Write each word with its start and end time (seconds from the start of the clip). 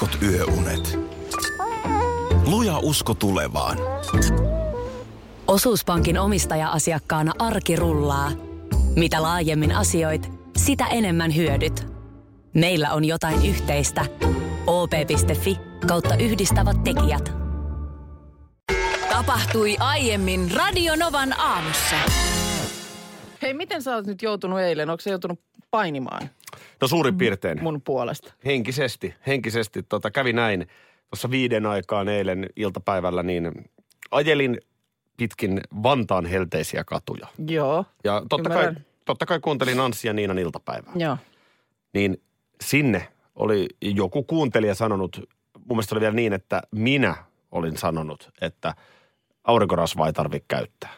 heikot 0.00 0.22
yöunet. 0.22 0.98
Luja 2.46 2.78
usko 2.78 3.14
tulevaan. 3.14 3.78
Osuuspankin 5.46 6.18
omistaja-asiakkaana 6.18 7.32
arki 7.38 7.76
rullaa. 7.76 8.30
Mitä 8.96 9.22
laajemmin 9.22 9.72
asioit, 9.72 10.32
sitä 10.56 10.86
enemmän 10.86 11.36
hyödyt. 11.36 11.86
Meillä 12.54 12.92
on 12.92 13.04
jotain 13.04 13.46
yhteistä. 13.46 14.04
op.fi 14.66 15.58
kautta 15.86 16.16
yhdistävät 16.16 16.84
tekijät. 16.84 17.32
Tapahtui 19.08 19.76
aiemmin 19.78 20.50
Radionovan 20.50 21.40
aamussa. 21.40 21.96
Hei, 23.42 23.54
miten 23.54 23.82
sä 23.82 23.94
oot 23.94 24.06
nyt 24.06 24.22
joutunut 24.22 24.60
eilen? 24.60 24.90
Onko 24.90 25.00
se 25.00 25.10
joutunut 25.10 25.40
painimaan 25.70 26.30
No 26.80 26.88
suurin 26.88 27.18
piirtein. 27.18 27.62
mun 27.62 27.82
puolesta? 27.82 28.32
Henkisesti, 28.44 29.14
henkisesti 29.26 29.82
tota, 29.82 30.10
kävi 30.10 30.32
näin 30.32 30.66
tuossa 31.10 31.30
viiden 31.30 31.66
aikaan 31.66 32.08
eilen 32.08 32.46
iltapäivällä, 32.56 33.22
niin 33.22 33.70
ajelin 34.10 34.60
pitkin 35.16 35.60
Vantaan 35.82 36.26
helteisiä 36.26 36.84
katuja. 36.84 37.26
Joo. 37.48 37.84
Ja 38.04 38.22
totta 38.28 38.48
kai, 38.50 38.58
Ymmärrän. 38.64 38.84
totta 39.04 39.26
kai 39.26 39.40
kuuntelin 39.40 39.80
Anssi 39.80 40.06
ja 40.08 40.12
Niinan 40.12 40.38
iltapäivää. 40.38 40.92
Joo. 40.96 41.16
Niin 41.94 42.22
sinne 42.60 43.08
oli 43.34 43.68
joku 43.80 44.22
kuuntelija 44.22 44.74
sanonut, 44.74 45.16
mun 45.58 45.76
mielestä 45.76 45.94
oli 45.94 46.00
vielä 46.00 46.14
niin, 46.14 46.32
että 46.32 46.62
minä 46.70 47.16
olin 47.50 47.76
sanonut, 47.76 48.30
että 48.40 48.74
aurinkorasvaa 49.44 50.06
ei 50.06 50.12
tarvitse 50.12 50.44
käyttää. 50.48 50.92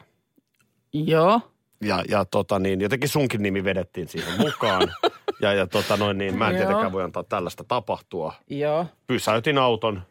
Joo. 0.92 1.40
Ja, 1.80 2.04
ja 2.08 2.24
tota 2.24 2.58
niin, 2.58 2.80
jotenkin 2.80 3.08
sunkin 3.08 3.42
nimi 3.42 3.64
vedettiin 3.64 4.08
siihen 4.08 4.38
mukaan. 4.38 4.82
ja, 5.40 5.52
ja 5.52 5.66
tota 5.66 5.96
noin 5.96 6.18
niin, 6.18 6.38
mä 6.38 6.48
en 6.48 6.54
Joo. 6.56 6.58
tietenkään 6.58 6.92
voi 6.92 7.02
antaa 7.02 7.24
tällaista 7.24 7.64
tapahtua. 7.64 8.32
Joo. 8.50 8.86
Pysäytin 9.06 9.58
auton, 9.58 10.02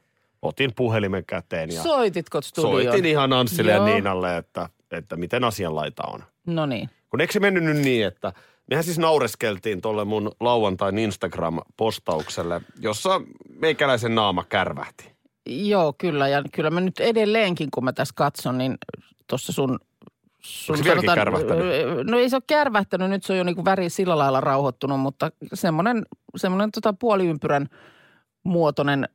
otin 0.42 0.74
puhelimen 0.76 1.26
käteen 1.26 1.72
ja 1.72 1.84
Soititko 1.84 2.42
studioon? 2.42 2.84
soitin 2.84 3.06
ihan 3.06 3.34
Anssille 3.34 3.72
Joo. 3.72 3.88
ja 3.88 3.94
Niinalle, 3.94 4.38
että, 4.38 4.70
että 4.92 5.16
miten 5.16 5.44
asianlaita 5.44 6.04
on. 6.04 6.24
No 6.46 6.66
niin. 6.66 6.90
Kun 7.10 7.22
eikö 7.22 7.34
se 7.34 7.40
mennyt 7.40 7.64
nyt 7.64 7.78
niin, 7.78 8.08
että 8.08 8.34
mehän 8.70 8.84
siis 8.84 9.00
naureskeltiin 9.00 9.82
tuolle 9.82 10.06
mun 10.06 10.32
lauantain 10.40 10.96
Instagram-postaukselle, 10.98 12.62
jossa 12.80 13.22
meikäläisen 13.60 14.16
naama 14.16 14.44
kärvähti. 14.44 15.12
Joo, 15.46 15.94
kyllä. 15.98 16.28
Ja 16.28 16.44
kyllä 16.54 16.70
mä 16.70 16.82
nyt 16.82 17.00
edelleenkin, 17.00 17.72
kun 17.72 17.84
mä 17.84 17.94
tässä 17.94 18.14
katson, 18.18 18.58
niin 18.58 18.78
tuossa 19.28 19.54
sun... 19.54 19.80
sun 20.42 20.74
Onko 20.74 20.84
se 20.84 20.90
vieläkin 20.90 21.16
kärvähtänyt? 21.16 21.66
No 22.04 22.18
ei 22.18 22.30
se 22.30 22.36
ole 22.36 22.44
kärvähtänyt, 22.48 23.10
nyt 23.10 23.24
se 23.24 23.34
on 23.34 23.38
jo 23.38 23.44
niin 23.44 23.66
väri 23.66 23.90
sillä 23.90 24.18
lailla 24.18 24.42
rauhoittunut, 24.42 25.00
mutta 25.00 25.32
semmoinen, 25.54 26.06
semmoinen 26.36 26.72
tota 26.72 26.94
puoliympyrän 26.94 27.68
muotoinen 28.44 29.10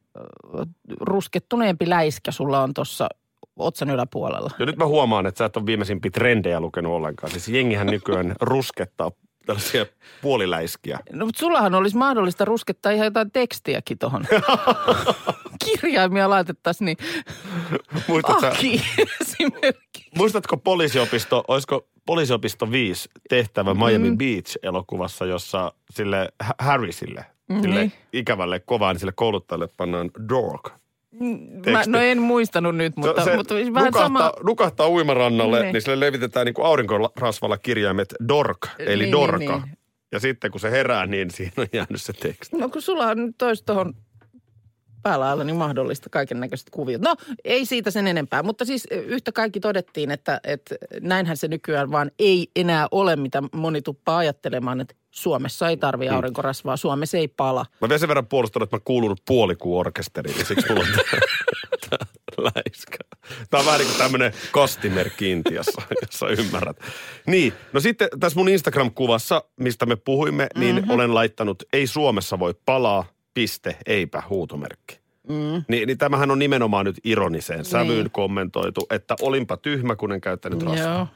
ruskettuneempi 1.01 1.89
läiskä 1.89 2.31
sulla 2.31 2.63
on 2.63 2.75
tuossa 2.75 3.09
otsan 3.57 3.91
yläpuolella. 3.91 4.51
Ja 4.59 4.67
nyt 4.67 4.77
mä 4.77 4.87
huomaan, 4.87 5.27
että 5.27 5.39
sä 5.39 5.45
et 5.45 5.57
ole 5.57 5.67
viimeisimpiä 5.67 6.11
trendejä 6.11 6.61
lukenut 6.61 6.93
ollenkaan. 6.93 7.31
Siis 7.31 7.49
jengihän 7.49 7.87
nykyään 7.87 8.35
ruskettaa 8.41 9.11
tällaisia 9.47 9.87
puoliläiskiä. 10.23 10.99
No 11.13 11.27
mutta 11.27 11.39
sullahan 11.39 11.75
olisi 11.75 11.97
mahdollista 11.97 12.45
ruskettaa 12.45 12.93
ihan 12.93 13.05
jotain 13.05 13.31
tekstiäkin 13.31 13.99
tuohon. 13.99 14.25
Kirjaimia 15.65 16.31
laitettaisiin, 16.31 16.87
niin 16.87 16.97
Muistatko, 18.09 18.47
aki 18.47 18.83
esimerkiksi. 19.21 20.11
muistatko 20.17 20.57
poliisiopisto, 20.57 21.45
olisiko 21.49 21.89
poliisiopisto 22.07 22.71
5 22.71 23.09
tehtävä 23.29 23.75
Miami 23.75 24.11
Mm. 24.11 24.19
Beach-elokuvassa, 24.19 25.27
jossa 25.27 25.73
sille 25.91 26.29
Harrisille, 26.59 27.27
sille 27.63 27.81
Niin. 27.81 27.93
ikävälle 28.13 28.61
kovaan 28.61 28.99
sille 28.99 29.13
kouluttajalle 29.13 29.69
pannaan 29.77 30.11
dork. 30.29 30.71
Mä, 31.73 31.83
no 31.87 31.99
en 32.01 32.19
muistanut 32.19 32.77
nyt, 32.77 32.97
mutta, 32.97 33.25
se 33.25 33.37
mutta 33.37 33.55
vähän 33.55 33.73
nukahtaa, 33.75 34.03
sama. 34.03 34.33
nukahtaa 34.45 34.89
uimarannalle, 34.89 35.63
niin. 35.63 35.73
Niin. 35.73 35.83
sille 35.83 36.01
levitetään 36.07 36.47
niin 36.47 36.55
kuin 36.55 36.67
aurinkorasvalla 36.67 37.59
kirjaimet 37.59 38.15
dork, 38.29 38.59
eli 38.79 39.03
Niin, 39.03 39.13
dorka. 39.13 39.39
niin, 39.39 39.49
Niin, 39.51 39.61
niin. 39.61 39.69
niin. 39.69 39.79
Ja 40.13 40.21
sitten 40.21 40.51
kun 40.51 40.61
se 40.61 40.71
herää, 40.71 41.07
niin 41.07 41.31
siinä 41.37 41.53
on 41.57 41.67
jäänyt 41.73 42.03
se 42.03 42.13
teksti. 42.13 42.57
No 42.57 42.69
kun 42.69 42.83
sulla 42.83 43.07
on 43.07 43.27
nyt 43.27 43.35
tois 43.39 43.63
tuohon 43.63 43.95
päälailla 45.03 45.45
niin 45.45 45.57
mahdollista 45.57 46.11
kaiken 46.11 46.41
näköiset 46.41 46.71
kuviot. 46.71 47.03
No 47.03 47.17
ei 47.45 47.67
siitä 47.67 47.91
sen 47.91 48.07
enempää, 48.07 48.43
mutta 48.43 48.65
siis 48.65 48.89
yhtä 48.91 49.33
kaikki 49.33 49.61
todettiin, 49.61 50.11
että, 50.11 50.41
että 50.45 50.75
näinhän 51.01 51.37
se 51.37 51.49
nykyään 51.49 51.91
vaan 51.91 52.11
ei 52.19 52.49
enää 52.57 52.89
ole, 52.91 53.17
mitä 53.17 53.43
moni 53.53 53.83
tuppaa 53.83 54.17
ajattelemaan, 54.17 54.81
että 54.81 54.95
Suomessa 55.11 55.69
ei 55.69 55.77
tarvi 55.77 56.09
Mm. 56.09 56.15
aurinkorasvaa, 56.15 56.77
Suomessa 56.77 57.19
ei 57.19 57.29
pala. 57.29 57.67
Mä 57.81 57.89
vielä 57.89 57.99
sen 57.99 58.09
verran 58.09 58.27
puolustanut, 58.27 58.67
että 58.67 58.77
mä 58.77 58.81
kuulun 58.85 59.17
puolikuun 59.27 59.81
orkesteriin, 59.81 60.39
ja 60.39 60.45
siksi 60.45 60.67
mulla 60.73 60.87
läiskä. 62.39 62.99
Tää 63.51 63.61
on 63.61 63.67
vähän 63.67 63.79
niin 63.79 63.89
kuin 63.89 63.99
tämmönen 63.99 64.33
kastimerkki 64.53 65.31
Intiassa, 65.31 65.83
jos 66.03 66.19
sä 66.19 66.27
ymmärrät. 66.27 66.77
Niin, 67.27 67.53
no 67.73 67.81
sitten 67.81 68.09
tässä 68.21 68.39
mun 68.39 68.49
Instagram-kuvassa, 68.49 69.45
mistä 69.61 69.87
me 69.87 69.97
puhuimme, 69.97 70.47
niin 70.57 70.77
mm-hmm. 70.77 70.91
olen 70.91 71.15
laittanut, 71.15 71.63
ei 71.73 71.87
Suomessa 71.87 72.39
voi 72.39 72.55
palaa, 72.67 73.05
piste, 73.35 73.77
eipä, 73.87 74.23
huutomerkki. 74.31 75.01
Mm. 75.29 75.65
Niin, 75.69 75.87
niin 75.87 75.99
tämähän 75.99 76.31
on 76.31 76.39
nimenomaan 76.39 76.85
nyt 76.87 76.97
ironiseen 77.05 77.65
sävyyn 77.65 77.89
Niin. 77.99 78.11
kommentoitu, 78.11 78.87
että 78.91 79.15
olinpa 79.21 79.57
tyhmä, 79.57 79.97
kun 79.97 80.13
en 80.13 80.21
käyttänyt 80.21 80.63
rasvaa. 80.63 81.07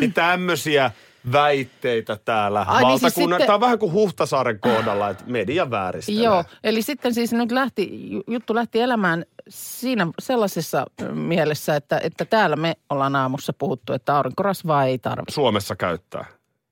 Niin 0.00 0.12
tämmöisiä 0.12 0.90
väitteitä 1.32 2.18
täällä 2.24 2.60
Ai 2.60 2.82
niin 2.82 2.90
siis 2.90 3.02
valtakunnan. 3.02 3.36
sitten- 3.40 3.46
Tämä 3.46 3.54
on 3.54 3.60
vähän 3.60 3.78
kuin 3.78 3.92
Huhtasaaren 3.92 4.60
kohdalla, 4.60 5.10
että 5.10 5.24
media 5.26 5.70
vääristelee. 5.70 6.24
Joo, 6.24 6.44
eli 6.64 6.82
sitten 6.82 7.14
siis 7.14 7.32
nyt 7.32 7.52
lähti, 7.52 8.10
juttu 8.26 8.54
lähti 8.54 8.80
elämään 8.80 9.24
siinä 9.48 10.06
sellaisessa 10.18 10.86
mielessä, 11.14 11.76
että, 11.76 12.00
että 12.02 12.24
täällä 12.24 12.56
me 12.56 12.74
ollaan 12.90 13.16
aamussa 13.16 13.52
puhuttu, 13.52 13.92
että 13.92 14.16
aurinkorasvaa 14.16 14.84
ei 14.84 14.98
tarvitse. 14.98 15.34
Suomessa 15.34 15.76
käyttää. 15.76 16.24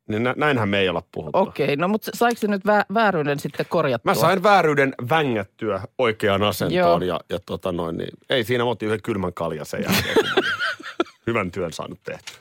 Niin 0.09 0.23
nä- 0.23 0.35
näinhän 0.37 0.69
me 0.69 0.79
ei 0.79 0.89
olla 0.89 1.03
puhuttu. 1.13 1.39
Okei, 1.39 1.77
no 1.77 1.89
mutta 1.89 2.11
saiko 2.15 2.39
se 2.39 2.47
nyt 2.49 2.63
vä- 2.65 2.95
vääryyden 2.95 3.41
sitten 3.41 3.67
korjattua? 3.69 4.11
Mä 4.11 4.21
sain 4.21 4.43
vääryyden 4.43 4.95
vängättyä 5.11 5.81
oikeaan 5.99 6.43
asentoon 6.43 7.03
Joo. 7.03 7.15
ja, 7.15 7.21
ja 7.31 7.39
tota 7.47 7.73
noin, 7.73 7.97
niin 7.99 8.11
ei 8.31 8.45
siinä 8.45 8.65
mä 8.65 8.71
otin 8.71 8.87
yhden 8.87 9.03
kylmän 9.03 9.35
kaljan 9.35 9.67
sen 9.67 9.83
jälkeen. 9.83 10.17
Hyvän 11.27 11.51
työn 11.51 11.73
saanut 11.73 11.99
tehtyä. 12.03 12.39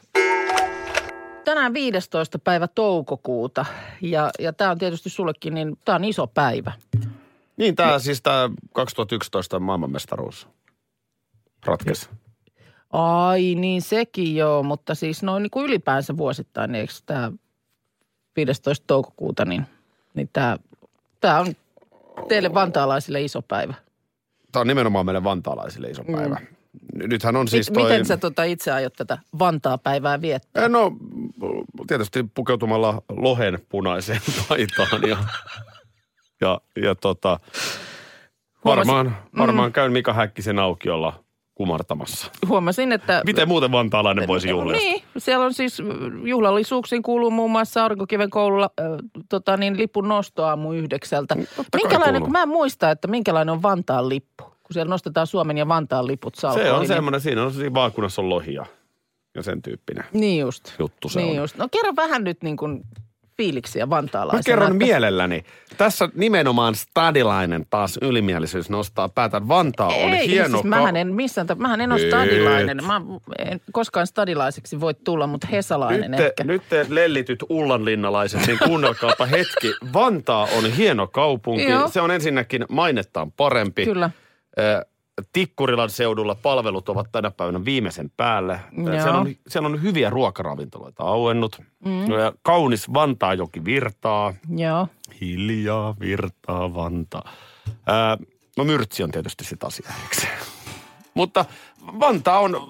Tänään 1.45 1.73
15. 1.73 2.39
päivä 2.39 2.67
toukokuuta 2.67 3.66
ja, 4.01 4.29
ja 4.39 4.53
tämä 4.53 4.72
on 4.72 4.78
tietysti 4.78 5.09
sullekin, 5.09 5.53
niin 5.53 5.78
tämä 5.85 5.95
on 5.95 6.03
iso 6.03 6.28
päivä. 6.28 6.72
Niin 7.57 7.75
tää 7.75 7.99
siis 7.99 8.22
tää 8.22 8.49
2011 8.73 9.59
maailmanmestaruus 9.59 10.47
ratkesi. 11.66 12.09
Ai 12.94 13.55
niin 13.55 13.81
sekin 13.81 14.35
joo, 14.35 14.63
mutta 14.63 14.95
siis 14.95 15.23
noin 15.23 15.44
niin 15.44 15.51
kuin 15.51 15.66
ylipäänsä 15.66 16.17
vuosittain, 16.17 16.72
niin 16.72 16.79
eikö 16.79 16.94
tämä 17.05 17.31
15. 18.38 18.84
toukokuuta, 18.88 19.46
niin, 19.46 19.66
niin 20.14 20.30
tämä, 20.34 20.58
tämä 21.22 21.40
on 21.40 21.53
teille 22.28 22.53
vantaalaisille 22.53 23.22
iso 23.22 23.42
päivä. 23.42 23.74
Tämä 24.52 24.62
on 24.62 24.68
nimenomaan 24.68 25.06
meille 25.06 25.24
vantaalaisille 25.24 25.88
iso 25.88 26.03
päivä. 26.03 26.36
Mm. 26.36 26.58
Nythän 27.09 27.36
on 27.36 27.47
siis 27.47 27.72
toi... 27.74 27.84
Miten 27.84 28.06
sä 28.06 28.18
tota 28.18 28.44
itse 28.44 28.72
aiot 28.72 28.94
tätä 28.94 29.18
Vantaa-päivää 29.40 30.22
viettää? 30.22 30.64
Eh, 30.64 30.70
No 30.70 30.92
tietysti 31.88 32.26
pukeutumalla 32.34 33.02
lohen 33.09 33.59
punaiseen 33.70 34.22
paitaan 34.50 35.09
ja, 35.09 35.18
ja, 36.42 36.62
ja 36.81 36.96
tota, 36.96 37.40
varmaan, 38.66 39.18
varmaan 39.38 39.74
käyn 39.74 39.92
Mika 39.92 40.14
Häkkisen 40.14 40.59
aukiolla 40.59 41.24
kumartamassa. 41.57 42.31
Huomasin, 42.47 42.91
että... 42.91 43.22
Miten 43.25 43.47
muuten 43.47 43.72
vantaalainen 43.72 44.28
voisi 44.28 44.50
juhlia? 44.50 44.78
Niin, 44.78 45.03
siellä 45.18 45.45
on 45.45 45.53
siis 45.53 45.78
juhlallisuuksiin 46.23 47.03
kuuluu 47.03 47.31
muun 47.31 47.51
muassa 47.51 47.84
Aurinkokiven 47.84 48.29
koululla 48.29 48.69
äh, 48.79 48.85
tota 49.29 49.57
niin, 49.57 49.78
lipun 49.78 50.07
nosto 50.07 50.44
aamu 50.46 50.73
yhdeksältä. 50.73 51.35
Mm, 51.35 51.46
kai 51.57 51.66
Minkälainen, 51.75 52.22
kun 52.22 52.31
mä 52.31 52.44
en 52.44 52.50
muista, 52.50 52.91
että 52.91 53.07
minkälainen 53.07 53.53
on 53.53 53.61
Vantaan 53.61 54.09
lippu, 54.09 54.43
kun 54.43 54.73
siellä 54.73 54.90
nostetaan 54.90 55.28
Suomen 55.28 55.58
ja 55.58 55.67
Vantaan 55.67 56.08
liput 56.08 56.35
salkoon. 56.35 56.66
Se 56.66 56.72
on 56.72 56.79
niin- 56.79 56.87
semmoinen, 56.87 57.22
siinä 57.22 57.43
on 57.43 57.53
siinä 57.53 57.73
vaakunassa 57.73 58.22
on 58.22 58.29
lohia 58.29 58.66
ja 59.35 59.43
sen 59.43 59.61
tyyppinen 59.61 60.03
Niin 60.14 60.40
just. 60.41 60.73
juttu 60.79 61.09
se 61.09 61.20
niin 61.20 61.32
on. 61.32 61.35
just. 61.43 61.58
No 61.58 61.67
kerro 61.72 61.93
vähän 61.96 62.23
nyt 62.23 62.43
niin 62.43 62.58
kuin 62.58 62.84
fiiliksiä 63.37 63.89
vantaalaisena. 63.89 64.39
Mä 64.39 64.43
kerron 64.43 64.72
että- 64.72 64.85
mielelläni. 64.85 65.43
Tässä 65.78 66.09
nimenomaan 66.16 66.75
stadilainen 66.75 67.66
taas 67.69 67.99
ylimielisyys 68.01 68.69
nostaa 68.69 69.09
päätä. 69.09 69.47
Vantaa 69.47 69.87
on 69.87 69.93
Ei, 70.13 70.28
hieno. 70.28 70.49
siis 70.49 70.63
mähän 70.63 70.95
en 70.95 71.13
missään, 71.13 71.47
mähän 71.57 71.81
en 71.81 71.91
ole 71.91 72.07
stadilainen. 72.07 72.85
Mä 72.85 73.01
en 73.39 73.61
koskaan 73.72 74.07
stadilaiseksi 74.07 74.81
voi 74.81 74.93
tulla, 74.93 75.28
mutta 75.28 75.47
hesalainen 75.51 76.11
nyt 76.11 76.17
te, 76.17 76.25
ehkä. 76.25 76.43
nyt 76.43 76.61
te 76.69 76.85
lellityt 76.89 77.43
ullanlinnalaiset, 77.49 78.47
niin 78.47 78.59
kuunnelkaapa 78.66 79.25
hetki. 79.25 79.73
Vantaa 79.93 80.47
on 80.57 80.72
hieno 80.72 81.07
kaupunki. 81.07 81.63
Joo. 81.69 81.87
Se 81.87 82.01
on 82.01 82.11
ensinnäkin 82.11 82.66
mainettaan 82.69 83.31
parempi. 83.31 83.85
Kyllä. 83.85 84.09
Tikkurilan 85.34 85.90
seudulla 85.90 86.35
palvelut 86.35 86.90
ovat 86.90 87.11
tänä 87.11 87.31
päivänä 87.31 87.66
viimeisen 87.66 88.11
päälle. 88.17 88.59
Joo. 88.78 89.02
Siellä 89.02 89.19
on, 89.19 89.35
siellä 89.47 89.67
on 89.67 89.81
hyviä 89.81 90.09
ruokaravintoloita 90.09 91.03
auennut. 91.03 91.61
Mm. 91.85 92.11
Ja 92.11 92.34
kaunis 92.41 92.93
Vantaajoki 92.93 93.66
virtaa. 93.66 94.34
Joo. 94.58 94.87
Hiljaa 95.22 95.96
virtaa 95.99 96.73
Vantaa. 96.73 97.29
Ää, 97.85 98.17
No 98.58 98.64
myrtsi 98.64 99.03
on 99.03 99.11
tietysti 99.11 99.43
sitä 99.43 99.67
asiaa? 99.67 99.93
Mutta 101.14 101.46
Vantaa 101.99 102.40
on 102.40 102.70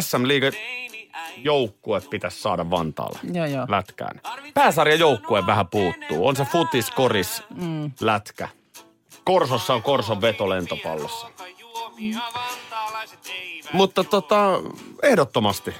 SM 0.00 0.28
Liiga 0.28 0.46
joukkue 1.36 2.00
pitäisi 2.10 2.42
saada 2.42 2.70
Vantaalle 2.70 3.18
Joo, 3.32 3.46
joo. 3.46 3.66
lätkään. 3.68 4.20
Pääsarjan 4.54 4.98
joukkue 4.98 5.46
vähän 5.46 5.68
puuttuu. 5.68 6.26
On 6.26 6.36
se 6.36 6.44
futis, 6.44 6.90
koris, 6.90 7.42
mm. 7.60 7.90
lätkä. 8.00 8.48
Korsossa 9.26 9.74
on 9.74 9.82
Korson 9.82 10.20
veto 10.20 10.48
lentopallossa. 10.48 11.26
Mutta 13.72 14.04
tota, 14.04 14.62
ehdottomasti. 15.02 15.74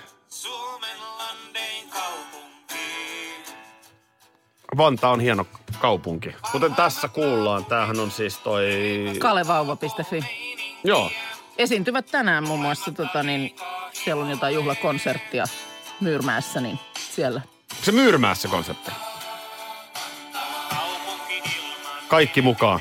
Vantaa 4.77 5.11
on 5.11 5.21
hieno 5.21 5.47
kaupunki. 5.79 6.35
Kuten 6.53 6.75
tässä 6.75 7.09
kuullaan, 7.09 7.65
tämähän 7.65 8.01
on 8.01 8.11
siis 8.11 8.39
toi... 8.39 8.65
Kalevauva.fi. 9.19 10.21
Joo, 10.85 11.11
Esiintyvät 11.59 12.07
tänään 12.07 12.47
muun 12.47 12.61
muassa, 12.61 12.93
tota, 12.93 13.23
niin, 13.23 13.57
siellä 13.93 14.25
on 14.25 14.31
jotain 14.31 14.55
juhlakonserttia 14.55 15.45
Myyrmäessä, 16.01 16.61
niin 16.61 16.79
siellä. 16.99 17.41
se 17.83 17.93
Myyrmää 17.93 18.35
se 18.35 18.49
konsepti. 18.49 18.91
Kaikki 22.09 22.43
mukaan. 22.43 22.81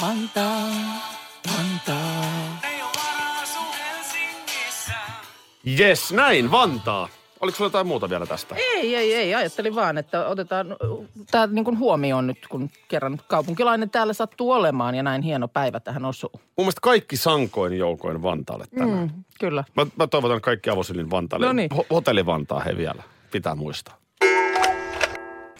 Vantaa, 0.00 0.68
Vantaa. 1.56 2.24
Yes, 5.80 6.12
näin, 6.12 6.50
Vantaa. 6.50 7.08
Oliko 7.40 7.56
sulla 7.56 7.66
jotain 7.66 7.86
muuta 7.86 8.10
vielä 8.10 8.26
tästä? 8.26 8.54
Ei, 8.58 8.96
ei, 8.96 9.14
ei. 9.14 9.34
Ajattelin 9.34 9.74
vaan, 9.74 9.98
että 9.98 10.26
otetaan 10.26 10.76
tämä 11.30 11.46
niin 11.46 11.64
kuin 11.64 11.78
huomioon 11.78 12.26
nyt, 12.26 12.38
kun 12.48 12.70
kerran 12.88 13.20
kaupunkilainen 13.28 13.90
täällä 13.90 14.12
sattuu 14.12 14.52
olemaan 14.52 14.94
ja 14.94 15.02
näin 15.02 15.22
hieno 15.22 15.48
päivä 15.48 15.80
tähän 15.80 16.04
osuu. 16.04 16.30
Mun 16.34 16.42
mielestä 16.56 16.80
kaikki 16.82 17.16
sankoin 17.16 17.78
joukoin 17.78 18.22
Vantaalle 18.22 18.64
tänään. 18.78 18.98
Mm. 18.98 19.14
Mm, 19.16 19.24
kyllä. 19.40 19.64
Mä, 19.76 19.86
mä 19.96 20.06
toivotan 20.06 20.40
kaikki 20.40 20.70
avosylin 20.70 21.10
Vantaalle. 21.10 21.46
No 21.46 21.52
niin. 21.52 21.70
Ho- 21.74 21.86
hotelli 21.90 22.26
Vantaa 22.26 22.60
he 22.60 22.76
vielä. 22.76 23.02
Pitää 23.30 23.54
muistaa. 23.54 23.96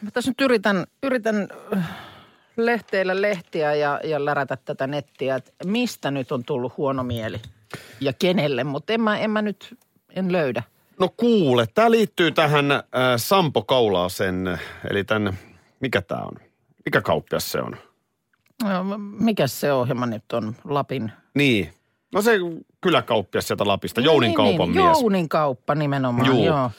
Mä 0.02 0.10
tässä 0.12 0.30
nyt 0.30 0.40
yritän, 0.40 0.84
yritän 1.02 1.48
äh, 1.76 1.88
lehteillä 2.58 3.22
lehtiä 3.22 3.74
ja, 3.74 4.00
ja 4.04 4.24
lärätä 4.24 4.56
tätä 4.56 4.86
nettiä, 4.86 5.36
että 5.36 5.52
mistä 5.64 6.10
nyt 6.10 6.32
on 6.32 6.44
tullut 6.44 6.76
huono 6.76 7.02
mieli 7.02 7.40
ja 8.00 8.12
kenelle, 8.12 8.64
mutta 8.64 8.92
en 8.92 9.00
mä, 9.00 9.18
en 9.18 9.30
mä 9.30 9.42
nyt, 9.42 9.78
en 10.16 10.32
löydä. 10.32 10.62
No 11.00 11.08
kuule, 11.16 11.66
tämä 11.74 11.90
liittyy 11.90 12.30
tähän 12.30 12.72
äh, 12.72 12.82
Sampo 13.16 13.62
Kaulaasen, 13.62 14.58
eli 14.90 15.04
tämän, 15.04 15.38
mikä 15.80 16.02
tämä 16.02 16.22
on? 16.22 16.34
Mikä 16.84 17.00
kauppias 17.00 17.52
se 17.52 17.60
on? 17.60 17.76
No, 18.62 18.98
Mikä 18.98 19.46
se 19.46 19.72
ohjelma 19.72 20.06
nyt 20.06 20.32
on, 20.32 20.56
Lapin? 20.64 21.12
Niin. 21.34 21.72
No 22.12 22.22
se 22.22 22.38
kyläkauppias 22.80 23.46
sieltä 23.46 23.66
Lapista, 23.66 24.00
Jounin 24.00 24.28
niin, 24.28 24.36
kaupan 24.36 24.72
niin, 24.72 24.84
mies. 24.84 25.00
Jounin 25.00 25.28
kauppa 25.28 25.74
nimenomaan, 25.74 26.26
Juu. 26.26 26.44
joo. 26.44 26.56
joo. 26.56 26.70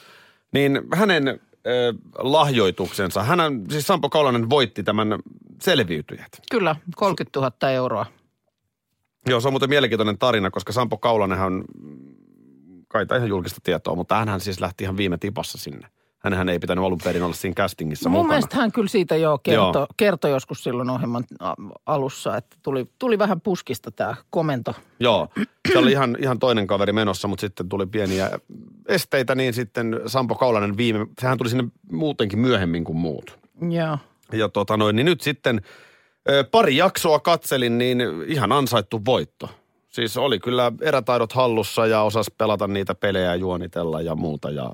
Niin 0.52 0.80
hänen 0.94 1.28
äh, 1.28 1.36
lahjoituksensa, 2.18 3.22
hän 3.22 3.40
siis 3.70 3.86
Sampo 3.86 4.08
Kaulanen 4.10 4.50
voitti 4.50 4.82
tämän 4.82 5.08
selviytyjät. 5.60 6.28
Kyllä, 6.50 6.76
30 6.96 7.40
000 7.40 7.70
euroa. 7.70 8.06
Joo, 9.28 9.40
se 9.40 9.48
on 9.48 9.52
muuten 9.52 9.68
mielenkiintoinen 9.68 10.18
tarina, 10.18 10.50
koska 10.50 10.72
Sampo 10.72 10.98
Kaulanenhan 10.98 11.52
on 11.52 11.64
kai 12.88 13.06
ihan 13.16 13.28
julkista 13.28 13.60
tietoa, 13.62 13.94
mutta 13.94 14.14
hänhän 14.14 14.40
siis 14.40 14.60
lähti 14.60 14.84
ihan 14.84 14.96
viime 14.96 15.18
tipassa 15.18 15.58
sinne. 15.58 15.88
Hänhän 16.18 16.48
ei 16.48 16.58
pitänyt 16.58 16.84
alun 16.84 16.98
perin 17.04 17.22
olla 17.22 17.34
siinä 17.34 17.54
castingissa 17.54 18.08
Mun 18.08 18.18
mukana. 18.18 18.28
mielestä 18.28 18.56
hän 18.56 18.72
kyllä 18.72 18.88
siitä 18.88 19.16
jo 19.16 19.38
kertoi, 19.42 19.86
kertoi 19.96 20.30
joskus 20.30 20.62
silloin 20.64 20.90
ohjelman 20.90 21.24
alussa, 21.86 22.36
että 22.36 22.56
tuli, 22.62 22.86
tuli 22.98 23.18
vähän 23.18 23.40
puskista 23.40 23.90
tämä 23.90 24.14
komento. 24.30 24.74
Joo, 25.00 25.28
se 25.72 25.78
oli 25.78 25.92
ihan, 25.92 26.16
ihan 26.20 26.38
toinen 26.38 26.66
kaveri 26.66 26.92
menossa, 26.92 27.28
mutta 27.28 27.40
sitten 27.40 27.68
tuli 27.68 27.86
pieniä 27.86 28.30
esteitä, 28.88 29.34
niin 29.34 29.54
sitten 29.54 30.00
Sampo 30.06 30.34
Kaulanen 30.34 30.76
viime, 30.76 31.06
sehän 31.20 31.38
tuli 31.38 31.48
sinne 31.48 31.64
muutenkin 31.92 32.38
myöhemmin 32.38 32.84
kuin 32.84 32.98
muut. 32.98 33.38
Joo. 33.70 33.98
Ja 34.32 34.48
tota 34.48 34.76
noin, 34.76 34.96
niin 34.96 35.06
nyt 35.06 35.20
sitten 35.20 35.62
pari 36.50 36.76
jaksoa 36.76 37.20
katselin, 37.20 37.78
niin 37.78 38.00
ihan 38.26 38.52
ansaittu 38.52 39.04
voitto. 39.04 39.48
Siis 39.88 40.16
oli 40.16 40.38
kyllä 40.38 40.72
erätaidot 40.80 41.32
hallussa 41.32 41.86
ja 41.86 42.02
osasi 42.02 42.34
pelata 42.38 42.66
niitä 42.66 42.94
pelejä 42.94 43.34
juonitella 43.34 44.00
ja 44.00 44.14
muuta. 44.14 44.50
Ja... 44.50 44.72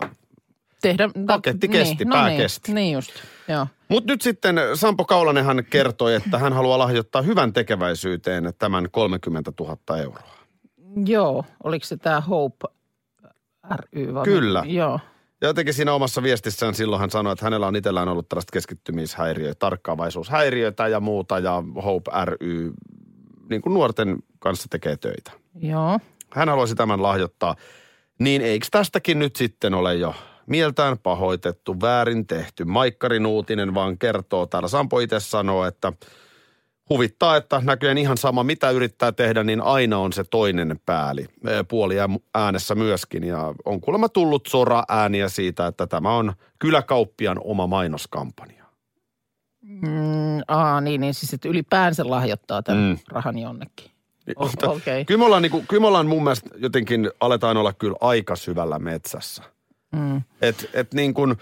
Tehdä, 0.83 1.11
Paketti 1.27 1.69
kesti, 1.69 2.05
niin, 2.05 2.09
pää 2.09 2.23
no 2.23 2.29
niin, 2.29 2.41
kesti. 2.41 2.73
Niin 2.73 2.95
just, 2.95 3.11
joo. 3.49 3.67
Mutta 3.89 4.13
nyt 4.13 4.23
sitten 4.23 4.61
Sampo 4.75 5.05
Kaulanenhan 5.05 5.65
kertoi, 5.71 6.15
että 6.15 6.39
hän 6.39 6.53
haluaa 6.53 6.79
lahjoittaa 6.79 7.23
hyvän 7.23 7.53
tekeväisyyteen 7.53 8.53
tämän 8.59 8.89
30 8.91 9.53
000 9.61 9.99
euroa. 9.99 10.37
Joo, 11.07 11.45
oliko 11.65 11.87
se 11.87 11.97
tämä 11.97 12.21
Hope 12.21 12.67
ry? 13.75 14.15
Vai 14.15 14.25
Kyllä. 14.25 14.63
Joo. 14.67 15.01
Ja 15.41 15.49
jotenkin 15.49 15.75
siinä 15.75 15.93
omassa 15.93 16.23
viestissään 16.23 16.75
silloin 16.75 17.01
hän 17.01 17.11
sanoi, 17.11 17.33
että 17.33 17.45
hänellä 17.47 17.67
on 17.67 17.77
itsellään 17.77 18.09
ollut 18.09 18.29
tällaista 18.29 18.53
keskittymishäiriöitä, 18.53 19.59
tarkkaavaisuushäiriöitä 19.59 20.89
ja 20.89 21.01
muuta. 21.01 21.39
Ja 21.39 21.63
Hope 21.85 22.11
ry 22.25 22.73
niin 23.51 23.63
kuin 23.63 23.75
nuorten 23.75 24.17
kanssa 24.39 24.69
tekee 24.71 24.97
töitä. 24.97 25.31
Joo. 25.55 26.01
Hän 26.31 26.49
haluaisi 26.49 26.75
tämän 26.75 27.03
lahjoittaa. 27.03 27.57
Niin 28.19 28.43
eikö 28.43 28.67
tästäkin 28.71 29.19
nyt 29.19 29.37
sitten 29.37 29.75
ole 29.75 29.95
jo 29.95 30.15
mieltään 30.47 30.99
pahoitettu, 30.99 31.81
väärin 31.81 32.27
tehty? 32.27 32.65
Maikkarin 32.65 33.27
uutinen 33.27 33.75
vaan 33.75 33.99
kertoo, 33.99 34.47
täällä 34.47 34.69
Sampo 34.69 35.01
itse 35.01 35.21
sanoo, 35.21 35.65
että 35.65 35.93
huvittaa, 36.89 37.37
että 37.37 37.61
näköjään 37.65 37.99
ihan 37.99 38.17
sama 38.17 38.43
mitä 38.45 38.71
yrittää 38.71 39.13
tehdä, 39.13 39.45
niin 39.45 39.61
aina 39.61 39.99
on 39.99 40.13
se 40.13 40.25
toinen 40.25 40.81
pääli, 40.87 41.27
ö, 41.49 41.65
puoli 41.65 42.01
ää- 42.01 42.09
äänessä 42.35 42.75
myöskin. 42.75 43.25
Ja 43.25 43.55
on 43.65 43.81
kuulemma 43.81 44.09
tullut 44.09 44.47
sora 44.47 44.83
ääniä 44.89 45.29
siitä, 45.29 45.67
että 45.67 45.87
tämä 45.87 46.17
on 46.17 46.33
kyläkauppian 46.59 47.41
oma 47.45 47.67
mainoskampanja. 47.67 48.65
Mm, 49.63 50.41
aa, 50.49 50.81
niin, 50.81 51.01
niin 51.01 51.15
siis 51.15 51.35
että 51.35 51.49
ylipäänsä 51.49 52.11
lahjoittaa 52.11 52.63
tämän 52.63 52.83
Mm. 52.83 52.99
rahan 53.09 53.39
jonnekin. 53.39 53.91
O- 54.37 54.47
Mutta 54.47 54.71
okei. 54.71 55.05
Kyllä 55.05 55.19
me 55.19 55.25
ollaan, 55.25 55.43
niin 55.43 55.51
kuin, 55.53 55.67
kyllä 55.67 55.81
me 55.81 55.87
ollaan 55.87 56.07
mun 56.07 56.23
mielestä 56.25 56.51
jotenkin 56.57 57.11
aletaan 57.21 57.57
olla 57.57 57.73
kyllä 57.73 57.97
aika 58.01 58.37
syvällä 58.37 58.79
metsässä. 58.79 59.43
Mm. 59.93 60.23
Et, 60.43 60.71
et 60.75 60.95
niin 60.95 61.15
kuin, 61.15 61.37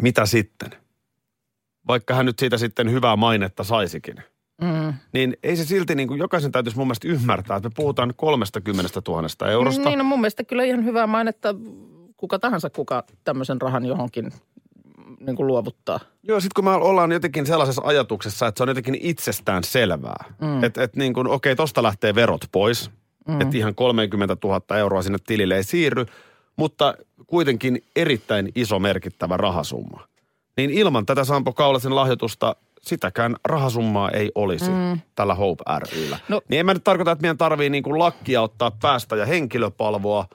mitä 0.00 0.26
sitten? 0.26 0.70
Vaikka 1.88 2.14
hän 2.14 2.26
nyt 2.26 2.38
siitä 2.38 2.58
sitten 2.58 2.90
hyvää 2.90 3.16
mainetta 3.16 3.64
saisikin. 3.64 4.16
Mm. 4.62 4.94
Niin 5.12 5.36
ei 5.42 5.56
se 5.56 5.64
silti, 5.64 5.94
niin 5.94 6.08
kuin 6.08 6.18
jokaisen 6.18 6.52
täytyisi 6.52 6.78
mun 6.78 6.86
mielestä 6.86 7.08
ymmärtää, 7.08 7.56
että 7.56 7.68
me 7.68 7.72
puhutaan 7.76 8.14
30 8.16 9.00
000 9.08 9.50
eurosta. 9.50 9.88
Niin, 9.88 9.98
no 9.98 10.04
mun 10.04 10.20
mielestä 10.20 10.44
kyllä 10.44 10.64
ihan 10.64 10.84
hyvää 10.84 11.06
mainetta 11.06 11.54
kuka 12.16 12.38
tahansa, 12.38 12.70
kuka 12.70 13.04
tämmöisen 13.24 13.60
rahan 13.60 13.86
johonkin 13.86 14.32
niin 15.20 15.36
kuin 15.36 15.46
luovuttaa. 15.46 16.00
Joo, 16.22 16.40
sitten 16.40 16.54
kun 16.54 16.64
me 16.64 16.70
ollaan 16.70 17.12
jotenkin 17.12 17.46
sellaisessa 17.46 17.82
ajatuksessa, 17.84 18.46
että 18.46 18.58
se 18.58 18.62
on 18.62 18.68
jotenkin 18.68 18.98
itsestään 19.00 19.64
selvää. 19.64 20.24
Mm. 20.40 20.64
Että 20.64 20.82
et 20.82 20.96
niin 20.96 21.14
kuin, 21.14 21.26
okei, 21.26 21.56
tosta 21.56 21.82
lähtee 21.82 22.14
verot 22.14 22.44
pois. 22.52 22.90
Mm. 23.28 23.40
Että 23.40 23.56
ihan 23.56 23.74
30 23.74 24.36
000 24.44 24.78
euroa 24.78 25.02
sinne 25.02 25.18
tilille 25.26 25.56
ei 25.56 25.64
siirry, 25.64 26.06
mutta 26.56 26.94
kuitenkin 27.26 27.82
erittäin 27.96 28.52
iso 28.54 28.78
merkittävä 28.78 29.36
rahasumma. 29.36 30.11
Niin 30.56 30.70
ilman 30.70 31.06
tätä 31.06 31.24
Sampo 31.24 31.52
Kaulasen 31.52 31.94
lahjoitusta 31.94 32.56
sitäkään 32.82 33.36
rahasummaa 33.44 34.10
ei 34.10 34.32
olisi 34.34 34.70
mm. 34.70 35.00
tällä 35.14 35.34
Hope 35.34 35.64
ryllä. 35.92 36.18
No- 36.28 36.42
niin 36.48 36.60
en 36.60 36.66
mä 36.66 36.74
nyt 36.74 36.84
tarkoita, 36.84 37.10
että 37.10 37.22
meidän 37.22 37.38
tarvii 37.38 37.70
niin 37.70 37.82
kuin 37.82 37.98
lakkia 37.98 38.42
ottaa 38.42 38.70
päästä 38.82 39.16
ja 39.16 39.26
henkilöpalvoa, 39.26 40.26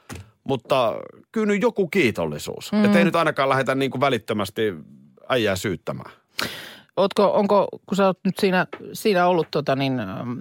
mutta 0.44 0.94
kyllä 1.32 1.48
nyt 1.48 1.62
joku 1.62 1.88
kiitollisuus. 1.88 2.72
Mm. 2.72 2.86
Että 2.86 3.00
ei 3.00 3.06
nyt 3.06 3.16
ainakaan 3.16 3.50
lähdetä 3.50 3.76
niin 3.76 3.92
kuin 3.92 4.02
välittömästi 4.02 4.74
äijää 5.30 5.56
syyttämään. 5.56 6.12
Ootko, 6.98 7.34
onko, 7.34 7.68
kun 7.86 7.96
sä 7.96 8.06
oot 8.06 8.20
nyt 8.24 8.38
siinä, 8.38 8.68
siinä 8.94 9.28
ollut 9.28 9.48
tota 9.52 9.76
niin, 9.76 10.00
ähm, 10.00 10.34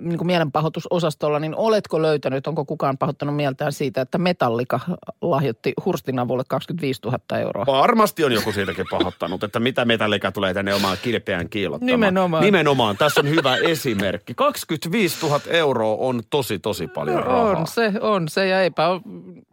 niin 0.00 0.18
kuin 0.18 0.26
mielenpahoitusosastolla, 0.26 1.38
niin 1.38 1.56
oletko 1.56 2.02
löytänyt, 2.02 2.46
onko 2.46 2.64
kukaan 2.64 2.98
pahoittanut 2.98 3.36
mieltään 3.36 3.72
siitä, 3.72 4.00
että 4.00 4.18
Metallika 4.18 4.80
lahjoitti 5.22 5.72
Hurstin 5.84 6.18
avulle 6.18 6.42
25 6.48 7.00
000 7.04 7.38
euroa? 7.38 7.66
Varmasti 7.66 8.24
on 8.24 8.32
joku 8.32 8.52
siitäkin 8.52 8.86
pahoittanut, 8.90 9.44
että 9.44 9.60
mitä 9.60 9.84
metallika 9.84 10.32
tulee 10.32 10.54
tänne 10.54 10.74
omaan 10.74 10.96
kilpeään 11.02 11.48
kiilottamaan. 11.48 11.86
Nimenomaan. 11.86 12.44
Nimenomaan. 12.44 12.96
Tässä 12.96 13.20
on 13.20 13.28
hyvä 13.28 13.56
esimerkki. 13.56 14.34
25 14.34 15.26
000 15.26 15.40
euroa 15.50 15.96
on 15.98 16.20
tosi, 16.30 16.58
tosi 16.58 16.88
paljon 16.88 17.24
rahaa. 17.24 17.58
On 17.58 17.66
se, 17.66 17.92
on 18.00 18.28
se 18.28 18.48
ja 18.48 18.62
eipä 18.62 18.88
ole 18.88 19.00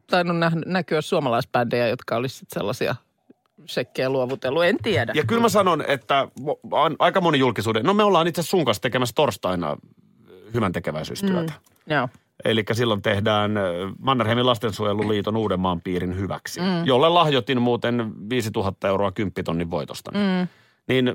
tainnut 0.09 0.37
nä- 0.37 0.51
näkyä 0.65 1.01
suomalaisbändejä, 1.01 1.87
jotka 1.87 2.15
olisivat 2.15 2.49
sellaisia 2.49 2.95
shekkejä 3.67 4.09
luovutellut. 4.09 4.63
En 4.63 4.77
tiedä. 4.83 5.11
Ja 5.15 5.23
kyllä 5.23 5.41
mä 5.41 5.49
sanon, 5.49 5.83
että 5.87 6.27
aika 6.99 7.21
moni 7.21 7.39
julkisuuden, 7.39 7.85
no 7.85 7.93
me 7.93 8.03
ollaan 8.03 8.27
itse 8.27 8.43
sun 8.43 8.65
kanssa 8.65 8.81
tekemässä 8.81 9.15
torstaina 9.15 9.77
hyvän 10.53 10.71
tekeväisyystyötä. 10.71 11.53
Mm. 11.53 11.93
Joo. 11.93 12.09
Eli 12.45 12.63
silloin 12.71 13.01
tehdään 13.01 13.57
ö, 13.57 13.89
Mannerheimin 13.99 14.45
lastensuojeluliiton 14.45 15.37
Uudenmaan 15.37 15.81
piirin 15.81 16.15
hyväksi, 16.15 16.59
mm. 16.59 16.85
jolle 16.85 17.09
lahjoitin 17.09 17.61
muuten 17.61 18.13
5000 18.29 18.87
euroa 18.87 19.11
kymppitonnin 19.11 19.71
voitosta. 19.71 20.11
Mm. 20.11 20.47
niin 20.87 21.13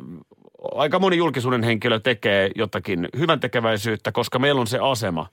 aika 0.75 0.99
moni 0.99 1.17
julkisuuden 1.17 1.63
henkilö 1.63 2.01
tekee 2.01 2.51
jotakin 2.57 3.09
hyvän 3.19 3.41
tekeväisyyttä, 3.41 4.13
koska 4.13 4.39
meillä 4.39 4.61
on 4.61 4.67
se 4.67 4.79
asema, 4.79 5.27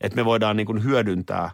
että 0.00 0.16
me 0.16 0.24
voidaan 0.24 0.56
niin 0.56 0.66
kuin 0.66 0.84
hyödyntää 0.84 1.50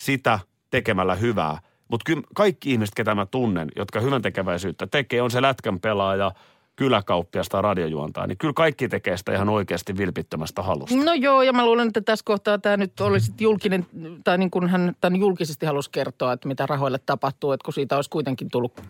sitä 0.00 0.38
tekemällä 0.70 1.14
hyvää. 1.14 1.58
Mutta 1.90 2.04
kyllä 2.04 2.22
kaikki 2.34 2.72
ihmiset, 2.72 2.94
ketä 2.94 3.14
mä 3.14 3.26
tunnen, 3.26 3.68
jotka 3.76 4.00
hyvän 4.00 4.22
tekeväisyyttä 4.22 4.86
tekee, 4.86 5.22
on 5.22 5.30
se 5.30 5.42
lätkän 5.42 5.80
pelaaja, 5.80 6.32
kyläkauppias 6.76 7.48
tai 7.48 7.62
radiojuontaja, 7.62 8.26
niin 8.26 8.38
kyllä 8.38 8.52
kaikki 8.54 8.88
tekee 8.88 9.16
sitä 9.16 9.34
ihan 9.34 9.48
oikeasti 9.48 9.96
vilpittömästä 9.96 10.62
halusta. 10.62 10.96
No 10.96 11.14
joo, 11.14 11.42
ja 11.42 11.52
mä 11.52 11.64
luulen, 11.64 11.88
että 11.88 12.00
tässä 12.00 12.24
kohtaa 12.24 12.58
tämä 12.58 12.76
nyt 12.76 13.00
olisi 13.00 13.32
julkinen, 13.40 13.86
tai 14.24 14.38
niin 14.38 14.50
kuin 14.50 14.68
hän 14.68 14.96
tämän 15.00 15.20
julkisesti 15.20 15.66
halusi 15.66 15.90
kertoa, 15.90 16.32
että 16.32 16.48
mitä 16.48 16.66
rahoille 16.66 16.98
tapahtuu, 17.06 17.52
että 17.52 17.64
kun 17.64 17.74
siitä 17.74 17.96
olisi 17.96 18.10
kuitenkin 18.10 18.48
tullut 18.48 18.80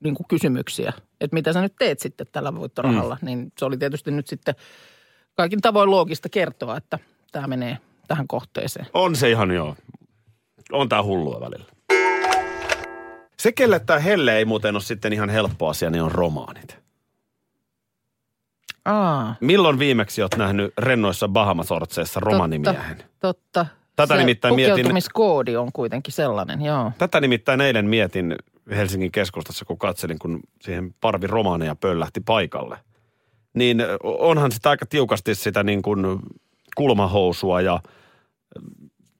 niin 0.00 0.14
kuin 0.14 0.26
kysymyksiä, 0.28 0.92
että 1.20 1.34
mitä 1.34 1.52
sä 1.52 1.60
nyt 1.60 1.76
teet 1.78 1.98
sitten 1.98 2.26
tällä 2.32 2.54
voittorahalla, 2.54 3.18
mm. 3.22 3.26
niin 3.26 3.52
se 3.58 3.64
oli 3.64 3.76
tietysti 3.76 4.10
nyt 4.10 4.26
sitten 4.26 4.54
kaikin 5.34 5.60
tavoin 5.60 5.90
loogista 5.90 6.28
kertoa, 6.28 6.76
että 6.76 6.98
tämä 7.32 7.46
menee 7.46 7.78
tähän 8.08 8.28
kohteeseen. 8.28 8.86
On 8.94 9.16
se 9.16 9.30
ihan 9.30 9.50
joo. 9.50 9.76
On 10.72 10.88
tää 10.88 11.02
hullua 11.02 11.40
välillä. 11.40 11.77
Se, 13.42 13.52
kelle 13.52 13.80
tämä 13.80 13.98
helle 13.98 14.36
ei 14.36 14.44
muuten 14.44 14.74
ole 14.74 14.82
sitten 14.82 15.12
ihan 15.12 15.28
helppo 15.28 15.68
asia, 15.68 15.90
niin 15.90 16.02
on 16.02 16.12
romaanit. 16.12 16.78
Aa, 18.84 19.34
Milloin 19.40 19.78
viimeksi 19.78 20.22
olet 20.22 20.36
nähnyt 20.36 20.72
rennoissa 20.78 21.28
Bahamasortseissa 21.28 22.20
romanimiehen? 22.20 23.02
totta. 23.20 23.66
Tätä 23.96 24.14
se 24.14 24.18
nimittäin 24.20 24.54
mietin- 24.54 24.72
pukeutumiskoodi 24.72 25.56
on 25.56 25.72
kuitenkin 25.72 26.12
sellainen, 26.12 26.62
joo. 26.62 26.92
Tätä 26.98 27.20
nimittäin 27.20 27.60
eilen 27.60 27.86
mietin 27.86 28.36
Helsingin 28.70 29.12
keskustassa, 29.12 29.64
kun 29.64 29.78
katselin, 29.78 30.18
kun 30.18 30.40
siihen 30.60 30.94
parvi 31.00 31.26
romaaneja 31.26 31.74
pöllähti 31.74 32.20
paikalle. 32.20 32.78
Niin 33.54 33.82
onhan 34.02 34.52
sitä 34.52 34.70
aika 34.70 34.86
tiukasti 34.86 35.34
sitä 35.34 35.62
niin 35.62 35.82
kuin 35.82 36.00
kulmahousua 36.76 37.60
ja 37.60 37.80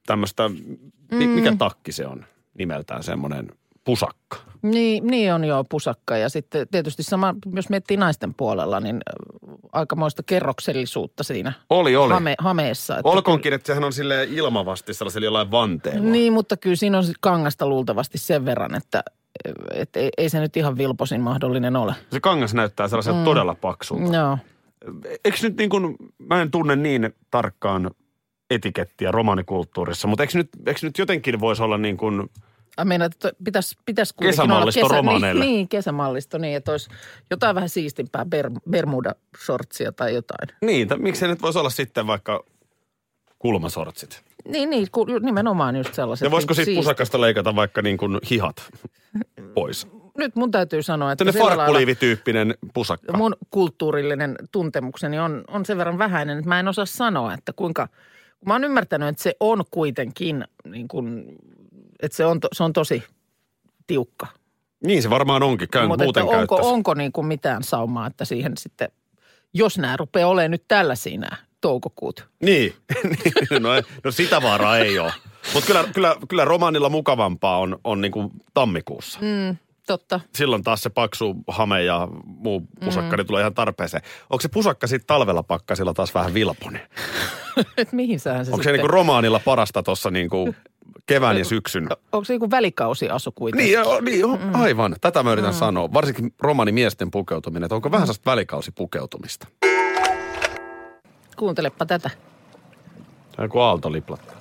tämmöistä, 0.07 0.49
mm. 0.49 1.29
mikä 1.29 1.57
takki 1.59 1.93
se 1.93 2.07
on 2.07 2.25
nimeltään 2.59 3.03
semmoinen 3.03 3.49
pusakka. 3.88 4.37
Niin, 4.62 5.07
niin 5.07 5.35
on 5.35 5.45
joo 5.45 5.64
pusakka 5.64 6.16
ja 6.16 6.28
sitten 6.28 6.68
tietysti 6.68 7.02
sama, 7.02 7.35
jos 7.54 7.68
miettii 7.68 7.97
naisten 7.97 8.35
puolella, 8.35 8.80
niin 8.80 8.97
äh, 8.97 9.54
aikamoista 9.73 10.23
kerroksellisuutta 10.23 11.25
siinä 11.25 11.52
Oli, 11.71 11.97
oli. 11.97 12.12
hame, 12.12 12.35
hameessa. 12.38 12.99
Että 12.99 13.09
Olkoonkin, 13.09 13.52
että 13.52 13.66
sehän 13.66 13.85
on 13.85 13.92
sille 13.92 14.25
ilmavasti 14.30 14.95
sellaisella 14.95 15.25
jollain 15.25 15.50
vanteella. 15.50 16.11
Niin, 16.11 16.33
mutta 16.33 16.57
kyllä 16.57 16.76
siinä 16.76 16.99
on 16.99 17.04
kangasta 17.21 17.66
luultavasti 17.66 18.18
sen 18.18 18.45
verran, 18.45 18.75
että 18.75 19.04
et 19.75 19.97
ei, 19.97 20.11
ei 20.18 20.28
se 20.28 20.40
nyt 20.40 20.57
ihan 20.57 20.78
vilposin 20.78 21.21
mahdollinen 21.21 21.76
ole. 21.76 21.95
Se 22.12 22.21
kangas 22.21 22.54
näyttää 22.54 22.88
sellaiselta 22.88 23.18
mm. 23.18 23.25
todella 23.25 23.54
paksulta. 23.54 24.16
Joo. 24.16 24.38
Eikö 25.25 25.38
nyt 25.42 25.57
niin 25.57 25.71
kuin, 25.71 25.97
mä 26.18 26.42
en 26.42 26.50
tunne 26.50 26.76
niin 26.76 27.14
tarkkaan 27.30 27.90
etikettiä 28.50 29.11
romanikulttuurissa, 29.11 30.09
mutta 30.09 30.23
eikö 30.23 30.38
nyt, 30.38 30.49
eikö 30.66 30.80
nyt 30.83 30.99
jotenkin 30.99 31.40
voisi 31.40 31.62
olla 31.62 31.78
niin 31.78 31.97
kuin, 31.97 32.28
Että 33.04 33.32
pitäisi, 33.44 33.76
pitäisi 33.87 34.14
kuitenkin 34.14 34.32
Kesämallisto 34.40 34.87
olla 34.87 34.97
romaneille. 34.97 35.44
Niin, 35.44 35.52
niin, 35.54 35.68
kesämallisto 35.68 36.38
niin, 36.38 36.56
että 36.56 36.70
olisi 36.73 36.90
jotain 37.30 37.54
vähän 37.54 37.68
siistimpää 37.68 38.25
ber, 38.25 38.50
bermuda-shortsia 38.70 39.92
tai 39.97 40.14
jotain. 40.14 40.49
niin, 40.62 40.88
t- 40.88 40.99
miksei 40.99 41.28
nyt 41.28 41.42
voisi 41.42 41.58
olla 41.58 41.70
sitten 41.70 42.06
vaikka 42.06 42.44
kulmasortsit. 43.38 44.23
Niin, 44.49 44.70
niin 44.70 44.87
ku, 44.92 45.04
nimenomaan 45.04 45.76
just 45.76 45.94
sellaiset. 45.94 46.25
Ja 46.26 46.30
voisiko 46.30 46.50
niin 46.50 46.56
siitä 46.56 46.64
siisti- 46.66 46.78
pusakasta 46.80 47.20
leikata 47.20 47.56
vaikka 47.56 47.82
niin 47.82 47.97
kuin 47.97 48.18
hihat 48.30 48.70
pois? 49.54 49.87
Nyt 50.18 50.37
mun 50.37 50.50
täytyy 50.50 50.82
sanoa, 50.82 51.12
että 51.12 51.25
Tällainen 51.25 51.56
farkkuliivityyppinen 51.56 52.54
pusakka. 52.75 53.16
mun 53.16 53.37
kulttuurillinen 53.50 54.37
tuntemukseni 54.52 55.18
on, 55.18 55.44
on 55.49 55.66
sen 55.66 55.78
verran 55.78 55.99
vähäinen, 55.99 56.38
että 56.38 56.49
mä 56.49 56.61
en 56.61 56.68
osaa 56.68 56.87
sanoa, 56.87 57.35
että 57.35 57.52
kuinka, 57.52 57.88
mä 58.47 58.54
oon 58.54 58.64
ymmärtänyt, 58.64 59.08
että 59.08 59.23
se 59.23 59.35
on 59.40 59.64
kuitenkin 59.70 60.44
niin 60.64 60.88
kuin, 60.88 61.25
että 62.00 62.17
se 62.17 62.25
on, 62.25 62.40
to, 62.40 62.49
se 62.52 62.64
on 62.64 62.73
tosi 62.73 63.02
tiukka. 63.87 64.26
Niin 64.85 65.02
se 65.02 65.11
varmaan 65.11 65.43
onkin, 65.43 65.69
käyn 65.69 65.88
Mutta 65.88 66.05
muuten 66.05 66.23
onko, 66.23 66.35
käyttäisi. 66.35 66.69
onko 66.69 66.95
niin 66.95 67.12
kuin 67.12 67.26
mitään 67.26 67.62
saumaa, 67.62 68.07
että 68.07 68.25
siihen 68.25 68.52
sitten, 68.57 68.88
jos 69.55 69.78
nämä 69.78 69.97
rupeaa 69.97 70.28
olemaan 70.28 70.50
nyt 70.50 70.64
tällaisia 70.69 71.19
nämä 71.19 71.37
toukokuut. 71.61 72.28
Niin, 72.43 72.75
Niin, 73.05 73.62
no, 73.62 73.69
no 74.05 74.11
sitä 74.11 74.43
vaaraa 74.43 74.78
ei 74.78 74.99
ole. 74.99 75.12
Mutta 75.55 75.67
kyllä, 75.67 75.85
kyllä, 75.95 76.17
kyllä 76.28 76.45
romaanilla 76.45 76.88
mukavampaa 76.88 77.59
on, 77.59 77.78
on 77.85 78.00
niin 78.00 78.12
kuin 78.12 78.31
tammikuussa. 78.55 79.19
Mm, 79.23 79.57
totta. 79.87 80.21
Silloin 80.35 80.62
taas 80.62 80.83
se 80.83 80.90
paksu 80.90 81.35
hame 81.49 81.85
ja 81.85 82.09
muu 82.25 82.62
pusakka 82.85 83.17
mm. 83.17 83.26
tulee 83.26 83.43
ihan 83.43 83.55
tarpeeseen. 83.55 84.02
Onko 84.31 84.40
se 84.40 84.49
pusakka 84.49 84.87
sitten 84.87 85.07
talvella 85.07 85.43
pakkasilla 85.43 85.95
taas 85.95 86.14
vähän 86.14 86.35
vilponen? 86.35 86.81
Et 87.76 87.93
mihin 87.93 88.21
sähän 88.21 88.47
se 88.47 88.52
Onko 88.52 88.62
se 88.62 88.67
sitten... 88.67 88.73
niin 88.73 88.81
kuin 88.81 88.90
romaanilla 88.90 89.40
parasta 89.45 89.83
tuossa 89.83 90.11
niin 90.11 90.31
kuin 90.31 90.57
kevään 91.09 91.38
ja 91.38 91.45
syksyn? 91.45 91.88
Onko 92.12 92.25
se 92.25 92.35
joku 92.35 92.50
välikausiasu 92.50 93.33
kuitenkin? 93.33 93.65
Niin, 93.65 93.73
joo, 93.75 94.00
niin 94.00 94.21
joo, 94.21 94.38
aivan. 94.53 94.97
Tätä 95.00 95.23
mä 95.23 95.33
yritän 95.33 95.55
sanoa. 95.55 95.93
Varsinkin 95.93 96.35
romanimiesten 96.41 97.11
pukeutuminen. 97.11 97.65
Että 97.65 97.75
onko 97.75 97.91
vähän 97.91 98.07
sellaista 98.07 98.31
välikausipukeutumista? 98.31 99.47
Kuuntelepa 101.37 101.87
tätä. 101.87 102.11
Tai 103.37 103.45
joku 103.45 103.59
aalto 103.59 103.93
liplattaa. 103.93 104.38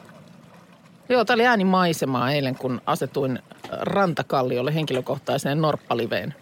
Joo, 1.09 1.25
tämä 1.25 1.35
oli 1.35 1.45
äänimaisemaa 1.45 2.31
eilen, 2.31 2.55
kun 2.55 2.81
asetuin 2.85 3.39
Rantakalliolle 3.71 4.75
henkilökohtaiseen 4.75 5.61
norppaliveen. 5.61 6.35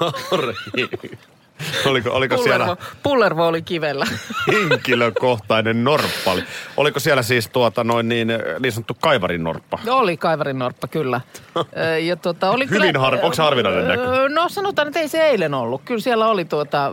oliko, 1.86 2.10
oliko 2.10 2.36
siellä 2.36 2.64
Pullervo, 2.66 2.84
Pullervo 3.02 3.46
oli 3.46 3.62
kivellä. 3.62 4.06
henkilökohtainen 4.52 5.84
norppali? 5.84 6.44
Oliko 6.76 7.00
siellä 7.00 7.22
siis 7.22 7.48
tuota 7.48 7.84
noin 7.84 8.08
niin, 8.08 8.28
niin 8.60 8.72
sanottu 8.72 8.96
kaivarin 9.00 9.44
norppa? 9.44 9.78
oli 9.90 10.16
kaivarin 10.16 10.58
norppa, 10.58 10.88
kyllä. 10.88 11.20
Ja 12.06 12.16
tuota, 12.16 12.50
oli 12.50 12.70
Hyvin 12.70 12.96
harvi- 12.96 13.22
onko 13.22 13.34
se 13.34 13.42
harvinainen 13.42 13.88
näky? 13.88 14.02
Ö, 14.02 14.28
No 14.28 14.48
sanotaan, 14.48 14.88
että 14.88 15.00
ei 15.00 15.08
se 15.08 15.22
eilen 15.22 15.54
ollut. 15.54 15.82
Kyllä 15.84 16.00
siellä 16.00 16.26
oli 16.26 16.44
tuota, 16.44 16.92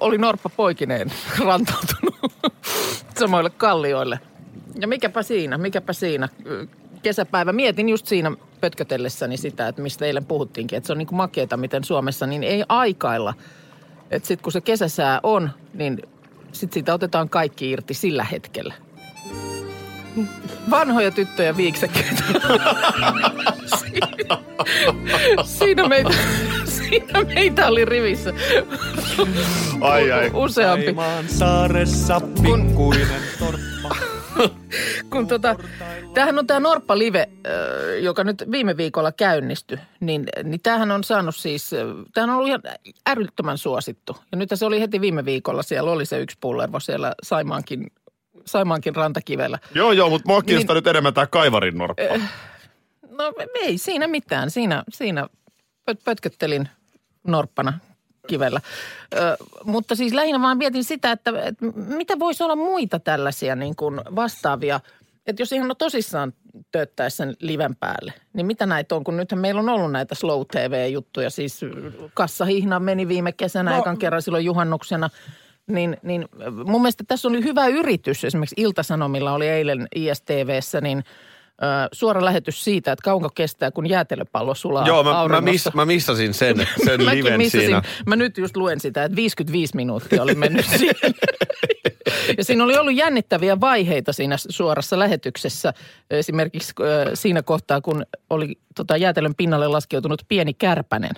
oli 0.00 0.18
norppa 0.18 0.48
poikineen 0.48 1.12
rantautunut 1.46 2.14
samoille 3.18 3.50
kallioille. 3.50 4.20
Ja 4.80 4.88
mikäpä 4.88 5.22
siinä, 5.22 5.58
mikäpä 5.58 5.92
siinä. 5.92 6.28
Kesäpäivä. 7.02 7.52
Mietin 7.52 7.88
just 7.88 8.06
siinä 8.06 8.32
pötkötellessäni 8.60 9.36
sitä, 9.36 9.68
että 9.68 9.82
mistä 9.82 10.06
eilen 10.06 10.24
puhuttiinkin, 10.24 10.76
että 10.76 10.86
se 10.86 10.92
on 10.92 10.98
niin 10.98 11.06
kuin 11.06 11.16
makeeta, 11.16 11.56
miten 11.56 11.84
Suomessa 11.84 12.26
niin 12.26 12.42
ei 12.44 12.64
aikailla. 12.68 13.34
Että 14.12 14.28
sitten 14.28 14.42
kun 14.42 14.52
se 14.52 14.60
kesäsää 14.60 15.20
on, 15.22 15.50
niin 15.74 16.02
sitten 16.52 16.74
siitä 16.74 16.94
otetaan 16.94 17.28
kaikki 17.28 17.70
irti 17.70 17.94
sillä 17.94 18.24
hetkellä. 18.24 18.74
Vanhoja 20.70 21.10
tyttöjä 21.10 21.56
viiksekkeitä. 21.56 22.22
siinä, 23.78 24.38
siinä, 25.44 25.88
meitä, 25.88 26.10
siinä 26.64 27.24
meitä 27.34 27.66
oli 27.66 27.84
rivissä 27.84 28.32
Ai 29.80 30.12
ai. 30.12 30.30
useampi. 30.34 30.84
Taimaan 30.84 31.28
saaressa 31.28 32.20
pikkuinen 32.20 33.22
torppa. 33.38 33.96
Kun 35.10 35.26
tota, 35.26 35.56
tämähän 36.14 36.38
on 36.38 36.46
tämä 36.46 36.60
Norppa 36.60 36.98
Live, 36.98 37.28
joka 38.02 38.24
nyt 38.24 38.44
viime 38.50 38.76
viikolla 38.76 39.12
käynnistyi, 39.12 39.78
niin, 40.00 40.26
niin 40.44 40.60
tämähän 40.62 40.90
on 40.90 41.04
saanut 41.04 41.36
siis, 41.36 41.70
tämähän 42.14 42.30
on 42.30 42.36
ollut 42.36 42.48
ihan 42.48 42.62
älyttömän 43.06 43.58
suosittu. 43.58 44.16
Ja 44.32 44.38
nyt 44.38 44.50
se 44.54 44.64
oli 44.66 44.80
heti 44.80 45.00
viime 45.00 45.24
viikolla, 45.24 45.62
siellä 45.62 45.90
oli 45.90 46.06
se 46.06 46.20
yksi 46.20 46.36
pullervo 46.40 46.80
siellä 46.80 47.14
Saimaankin, 47.22 47.86
Saimaankin 48.46 48.96
rantakivellä. 48.96 49.58
Joo, 49.74 49.92
joo, 49.92 50.10
mutta 50.10 50.28
mua 50.28 50.42
kiinnostaa 50.42 50.74
nyt 50.74 50.86
enemmän 50.86 51.14
tämä 51.14 51.26
kaivarin 51.26 51.78
norppa. 51.78 52.02
No 53.10 53.32
ei 53.54 53.78
siinä 53.78 54.06
mitään. 54.06 54.50
Siinä, 54.50 54.84
siinä 54.92 55.26
pöt, 55.84 56.04
pötköttelin 56.04 56.68
norppana 57.26 57.78
kivellä. 58.28 58.60
Ö, 59.14 59.36
mutta 59.64 59.94
siis 59.94 60.12
lähinnä 60.12 60.40
vaan 60.40 60.58
mietin 60.58 60.84
sitä, 60.84 61.12
että, 61.12 61.32
että 61.42 61.66
mitä 61.74 62.18
voisi 62.18 62.42
olla 62.42 62.56
muita 62.56 62.98
tällaisia 62.98 63.56
niin 63.56 63.76
kuin 63.76 64.00
vastaavia. 64.16 64.80
Että 65.26 65.42
jos 65.42 65.52
ihan 65.52 65.74
tosissaan 65.78 66.32
tööttäisi 66.72 67.16
sen 67.16 67.36
liven 67.40 67.76
päälle, 67.76 68.12
niin 68.32 68.46
mitä 68.46 68.66
näitä 68.66 68.94
on? 68.94 69.04
Kun 69.04 69.16
nythän 69.16 69.40
meillä 69.40 69.60
on 69.60 69.68
ollut 69.68 69.92
näitä 69.92 70.14
slow 70.14 70.42
TV-juttuja. 70.52 71.30
Siis 71.30 71.60
kassahihna 72.14 72.80
meni 72.80 73.08
viime 73.08 73.32
kesänä 73.32 73.70
no, 73.70 73.78
ekan 73.78 73.98
kerran 73.98 74.22
silloin 74.22 74.44
juhannuksena. 74.44 75.10
Niin, 75.66 75.96
niin 76.02 76.28
mun 76.64 76.82
mielestä 76.82 77.04
tässä 77.08 77.28
oli 77.28 77.44
hyvä 77.44 77.66
yritys. 77.66 78.24
Esimerkiksi 78.24 78.54
Iltasanomilla 78.58 79.32
oli 79.32 79.48
eilen 79.48 79.88
ISTVssä, 79.94 80.80
niin– 80.80 81.04
suora 81.92 82.24
lähetys 82.24 82.64
siitä, 82.64 82.92
että 82.92 83.02
kauanko 83.04 83.30
kestää, 83.34 83.70
kun 83.70 83.88
jäätelöpallo 83.88 84.54
sulaa 84.54 84.86
Joo, 84.86 85.04
mä, 85.04 85.28
mä, 85.28 85.40
miss, 85.40 85.68
mä 85.74 85.84
missasin 85.84 86.34
sen, 86.34 86.56
sen 86.84 87.06
liven 87.06 87.38
missasin. 87.38 87.66
siinä. 87.66 87.82
Mä 88.06 88.16
nyt 88.16 88.38
just 88.38 88.56
luen 88.56 88.80
sitä, 88.80 89.04
että 89.04 89.16
55 89.16 89.76
minuuttia 89.76 90.22
oli 90.22 90.34
mennyt 90.34 90.66
siihen. 90.76 91.14
Ja 92.38 92.44
siinä 92.44 92.64
oli 92.64 92.76
ollut 92.76 92.94
jännittäviä 92.94 93.60
vaiheita 93.60 94.12
siinä 94.12 94.36
suorassa 94.48 94.98
lähetyksessä. 94.98 95.74
Esimerkiksi 96.10 96.74
siinä 97.14 97.42
kohtaa, 97.42 97.80
kun 97.80 98.06
oli 98.30 98.58
tota, 98.74 98.96
jäätelön 98.96 99.34
pinnalle 99.34 99.68
laskeutunut 99.68 100.22
pieni 100.28 100.54
kärpänen. 100.54 101.14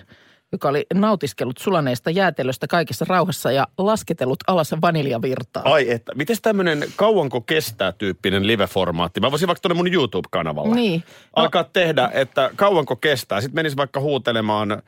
Joka 0.51 0.69
oli 0.69 0.85
nautiskellut 0.93 1.57
sulaneesta 1.57 2.09
jäätelöstä 2.09 2.67
kaikessa 2.67 3.05
rauhassa 3.09 3.51
ja 3.51 3.67
lasketellut 3.77 4.39
alas 4.47 4.71
vaniljavirtaa. 4.81 5.63
Ai 5.65 5.91
että, 5.91 6.15
miten 6.15 6.37
tämmöinen 6.41 6.85
kauanko 6.95 7.41
kestää 7.41 7.91
tyyppinen 7.91 8.47
live-formaatti? 8.47 9.19
Mä 9.21 9.31
voisin 9.31 9.47
vaikka 9.47 9.61
tuonne 9.61 9.77
mun 9.77 9.93
YouTube-kanavalle 9.93 10.75
Niin. 10.75 11.03
No- 11.07 11.43
alkaa 11.43 11.63
tehdä, 11.63 12.09
että 12.13 12.51
kauanko 12.55 12.95
kestää. 12.95 13.41
Sitten 13.41 13.55
menisi 13.55 13.77
vaikka 13.77 13.99
huutelemaan 13.99 14.81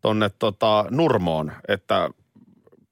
tonne 0.00 0.30
tota, 0.38 0.84
Nurmoon, 0.90 1.52
että 1.68 2.10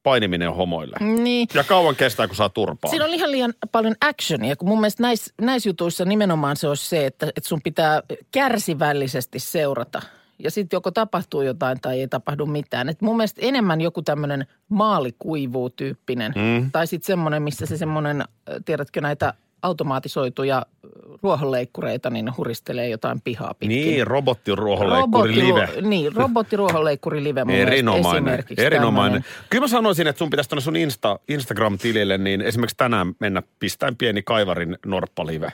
painiminen 0.02 0.48
on 0.48 0.56
homoille. 0.56 0.96
Niin. 1.00 1.48
Ja 1.54 1.64
kauan 1.64 1.96
kestää, 1.96 2.26
kun 2.26 2.36
saa 2.36 2.48
turpaa. 2.48 2.90
Siinä 2.90 3.04
on 3.04 3.14
ihan 3.14 3.30
liian 3.30 3.54
paljon 3.72 3.94
actionia, 4.00 4.56
kun 4.56 4.68
mun 4.68 4.80
mielestä 4.80 5.02
näissä 5.02 5.34
näis 5.40 5.66
jutuissa 5.66 6.04
nimenomaan 6.04 6.56
se 6.56 6.68
olisi 6.68 6.88
se, 6.88 7.06
että, 7.06 7.26
että 7.26 7.48
sun 7.48 7.62
pitää 7.62 8.02
kärsivällisesti 8.30 9.38
seurata. 9.38 10.02
Ja 10.44 10.50
sitten 10.50 10.76
joko 10.76 10.90
tapahtuu 10.90 11.42
jotain 11.42 11.80
tai 11.80 12.00
ei 12.00 12.08
tapahdu 12.08 12.46
mitään. 12.46 12.88
Et 12.88 13.00
mun 13.02 13.16
mielestä 13.16 13.40
enemmän 13.44 13.80
joku 13.80 14.02
tämmöinen 14.02 14.46
maalikuivuu-tyyppinen. 14.68 16.32
Mm. 16.36 16.70
Tai 16.70 16.86
sitten 16.86 17.06
semmoinen, 17.06 17.42
missä 17.42 17.66
se 17.66 17.76
semmoinen, 17.76 18.24
tiedätkö 18.64 19.00
näitä 19.00 19.34
automatisoituja 19.62 20.56
äh, 20.56 20.90
ruohonleikkureita, 21.22 22.10
niin 22.10 22.36
huristelee 22.36 22.88
jotain 22.88 23.20
pihaa 23.20 23.54
pitkin. 23.58 23.68
Niin, 23.86 24.06
robottiruohonleikkuri 24.06 25.36
live. 25.36 25.68
Niin, 25.80 26.12
robottiruohonleikkuri 26.16 27.24
live 27.24 27.44
mun 27.44 27.54
Erinomainen, 27.54 28.44
erinomainen. 28.58 29.22
tämmöinen. 29.22 29.48
Kyllä 29.50 29.64
mä 29.64 29.68
sanoisin, 29.68 30.06
että 30.06 30.18
sun 30.18 30.30
pitäisi 30.30 30.50
tuonne 30.50 30.60
sun 30.62 30.76
Insta, 30.76 31.18
Instagram-tilille, 31.28 32.18
niin 32.18 32.40
esimerkiksi 32.40 32.76
tänään 32.76 33.14
mennä 33.18 33.42
pistäen 33.58 33.96
pieni 33.96 34.22
Kaivarin 34.22 34.78
norppalive. 34.86 35.52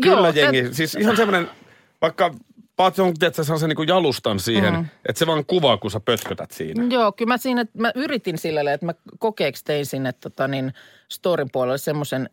Kyllä 0.00 0.16
Joo, 0.16 0.32
jengi, 0.34 0.58
et- 0.58 0.74
siis 0.74 0.94
ihan 0.94 1.16
semmoinen, 1.16 1.48
vaikka 2.02 2.34
paat 2.76 2.98
on, 2.98 3.14
tiedätkö, 3.14 3.44
sellaisen 3.44 3.68
niin 3.68 3.88
jalustan 3.88 4.40
siihen, 4.40 4.74
mm. 4.74 4.86
että 5.08 5.18
se 5.18 5.26
vaan 5.26 5.46
kuvaa, 5.46 5.76
kun 5.76 5.90
sä 5.90 6.00
pötkötät 6.00 6.50
siinä. 6.50 6.86
Joo, 6.90 7.12
kyllä 7.12 7.28
mä 7.28 7.38
siinä, 7.38 7.64
mä 7.74 7.92
yritin 7.94 8.38
sillä 8.38 8.72
että 8.72 8.86
mä 8.86 8.94
kokeeksi 9.18 9.64
tein 9.64 9.86
sinne 9.86 10.12
tota 10.12 10.48
niin, 10.48 10.72
storin 11.08 11.48
puolelle 11.52 11.78
semmoisen, 11.78 12.30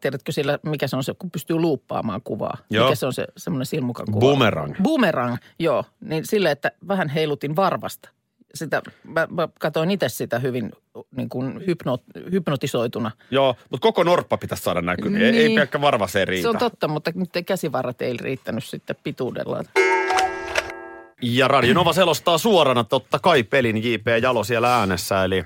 tiedätkö 0.00 0.32
sillä, 0.32 0.58
mikä 0.62 0.86
se 0.86 0.96
on 0.96 1.04
se, 1.04 1.14
kun 1.14 1.30
pystyy 1.30 1.56
luuppaamaan 1.56 2.20
kuvaa. 2.24 2.56
Joo. 2.70 2.84
Mikä 2.84 2.94
se 2.94 3.06
on 3.06 3.12
se 3.12 3.26
semmoinen 3.36 3.66
silmukan 3.66 4.06
kuva? 4.06 4.20
Boomerang. 4.20 4.74
Boomerang, 4.82 5.36
joo. 5.58 5.84
Niin 6.00 6.26
sille, 6.26 6.50
että 6.50 6.72
vähän 6.88 7.08
heilutin 7.08 7.56
varvasta. 7.56 8.08
Sitä, 8.54 8.82
mä, 9.04 9.28
mä 9.30 9.48
katsoin 9.60 9.90
itse 9.90 10.08
sitä 10.08 10.38
hyvin 10.38 10.72
niin 11.16 11.28
kuin 11.28 11.66
hypno, 11.66 11.98
hypnotisoituna. 12.32 13.10
Joo, 13.30 13.56
mutta 13.70 13.82
koko 13.82 14.02
norppa 14.04 14.36
pitäisi 14.36 14.62
saada 14.62 14.82
näkyviin. 14.82 15.22
Ei, 15.22 15.28
ei 15.28 15.48
Niin. 15.48 15.54
pelkkä 15.60 15.80
varva 15.80 16.06
se 16.06 16.24
riitä. 16.24 16.42
Se 16.42 16.48
on 16.48 16.58
totta, 16.58 16.88
mutta 16.88 17.12
nyt 17.14 17.30
käsivarret 17.46 18.02
ei 18.02 18.16
riittänyt 18.16 18.64
sitten 18.64 18.96
pituudella. 19.02 19.64
Ja 21.22 21.48
Radio 21.48 21.74
Nova 21.74 21.92
selostaa 21.92 22.38
suorana 22.38 22.84
totta 22.84 23.18
kai 23.18 23.42
pelin 23.42 23.92
JP 23.92 24.06
Jalo 24.22 24.44
siellä 24.44 24.76
äänessä. 24.76 25.24
Eli 25.24 25.44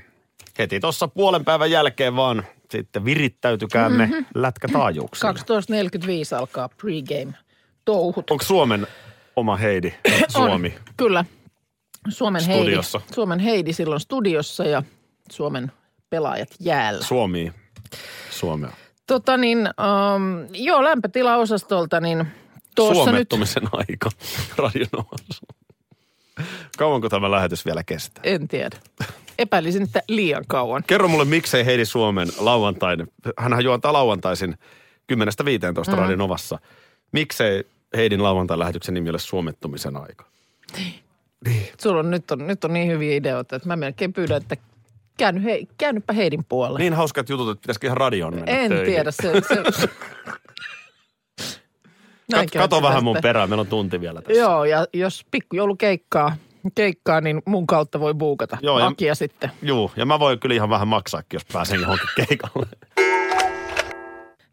heti 0.58 0.80
tuossa 0.80 1.08
puolen 1.08 1.44
päivän 1.44 1.70
jälkeen 1.70 2.16
vaan 2.16 2.46
sitten 2.70 3.04
virittäytykäämme 3.04 4.06
mm-hmm. 4.06 4.24
lätkätaajuuksille. 4.34 5.32
12.45 5.32 5.38
alkaa 6.38 6.68
pregame 6.68 7.34
touhut. 7.84 8.30
Onko 8.30 8.44
Suomen 8.44 8.86
oma 9.36 9.56
Heidi 9.56 9.92
Suomi? 10.28 10.74
On, 10.76 10.92
kyllä. 10.96 11.24
Suomen 12.08 12.42
Studiossa. 12.42 12.98
Heidi, 12.98 13.14
Suomen 13.14 13.38
Heidi 13.38 13.72
silloin 13.72 14.00
studiossa 14.00 14.64
ja 14.64 14.82
Suomen 15.30 15.72
pelaajat 16.10 16.48
jäällä. 16.60 17.04
Suomi. 17.04 17.52
Suomea. 18.30 18.70
Tota 19.06 19.36
niin, 19.36 19.58
um, 19.58 20.48
joo, 20.52 20.84
lämpötilaosastolta, 20.84 22.00
niin 22.00 22.26
tuossa 22.74 22.94
nyt, 22.94 23.04
Suomettumisen 23.04 23.62
aika 23.72 24.10
Radio 24.58 24.86
Novassa. 24.92 25.46
Kauanko 26.78 27.08
tämä 27.08 27.30
lähetys 27.30 27.64
vielä 27.64 27.84
kestää? 27.84 28.22
en 28.24 28.48
tiedä. 28.48 28.76
Epäilisin, 29.38 29.82
että 29.82 30.02
liian 30.08 30.44
kauan. 30.48 30.84
Kerro 30.86 31.08
mulle, 31.08 31.24
miksei 31.24 31.64
Heidi 31.64 31.84
Suomen 31.84 32.28
lauantain, 32.38 33.06
hänhän 33.38 33.64
juontaa 33.64 33.92
lauantaisin 33.92 34.54
10-15 35.12 35.16
mm. 35.88 35.98
Radio 35.98 36.16
Novassa. 36.16 36.58
Miksei 37.12 37.64
Heidin 37.96 38.22
lauantain 38.22 38.60
lähetyksen 38.60 38.94
nimi 38.94 39.10
ole 39.10 39.18
Suomettumisen 39.18 39.96
aika? 39.96 40.24
Sulla 41.80 42.00
on 42.00 42.10
nyt, 42.10 42.30
on 42.30 42.46
nyt 42.46 42.64
on 42.64 42.72
niin 42.72 42.88
hyviä 42.88 43.16
ideoita, 43.16 43.56
että 43.56 43.68
mä 43.68 43.76
melkein 43.76 44.12
pyydän, 44.12 44.36
että 44.36 44.56
käänny 45.18 45.44
hei, 45.44 45.68
käännypä 45.78 46.12
Heidin 46.12 46.44
puolelle. 46.48 46.78
Niin 46.78 46.94
hauskat 46.94 47.28
jutut, 47.28 47.50
että 47.50 47.62
pitäisikö 47.62 47.86
ihan 47.86 47.96
radioon 47.96 48.34
mennä 48.34 48.52
en 48.52 48.68
töihin. 48.70 48.86
tiedä. 48.86 49.10
Se, 49.10 49.32
se... 49.70 49.88
Kat, 52.34 52.50
kato 52.50 52.82
vähän 52.82 53.04
mun 53.04 53.16
perään, 53.22 53.48
meillä 53.48 53.60
on 53.60 53.66
tunti 53.66 54.00
vielä 54.00 54.22
tässä. 54.22 54.40
Joo, 54.40 54.64
ja 54.64 54.86
jos 54.92 55.26
pikkujoulukeikkaa, 55.30 56.36
keikkaa, 56.74 57.20
niin 57.20 57.42
mun 57.44 57.66
kautta 57.66 58.00
voi 58.00 58.14
buukata. 58.14 58.58
Joo, 58.62 58.78
Joo, 58.78 58.92
ja- 59.00 59.14
sitten. 59.14 59.50
Juu, 59.62 59.90
ja 59.96 60.06
mä 60.06 60.18
voin 60.18 60.38
kyllä 60.40 60.54
ihan 60.54 60.70
vähän 60.70 60.88
maksaakin, 60.88 61.28
jos 61.36 61.44
pääsen 61.52 61.80
johonkin 61.80 62.08
keikalle. 62.16 62.66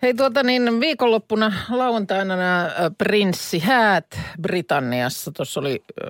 Hei 0.05 0.13
tuota 0.13 0.43
niin, 0.43 0.79
viikonloppuna 0.79 1.53
lauantaina 1.69 2.35
nämä 2.35 2.65
ö, 2.79 2.91
prinssihäät 2.97 4.19
Britanniassa. 4.41 5.31
Tuossa 5.31 5.59
oli 5.59 5.83
ö, 6.03 6.05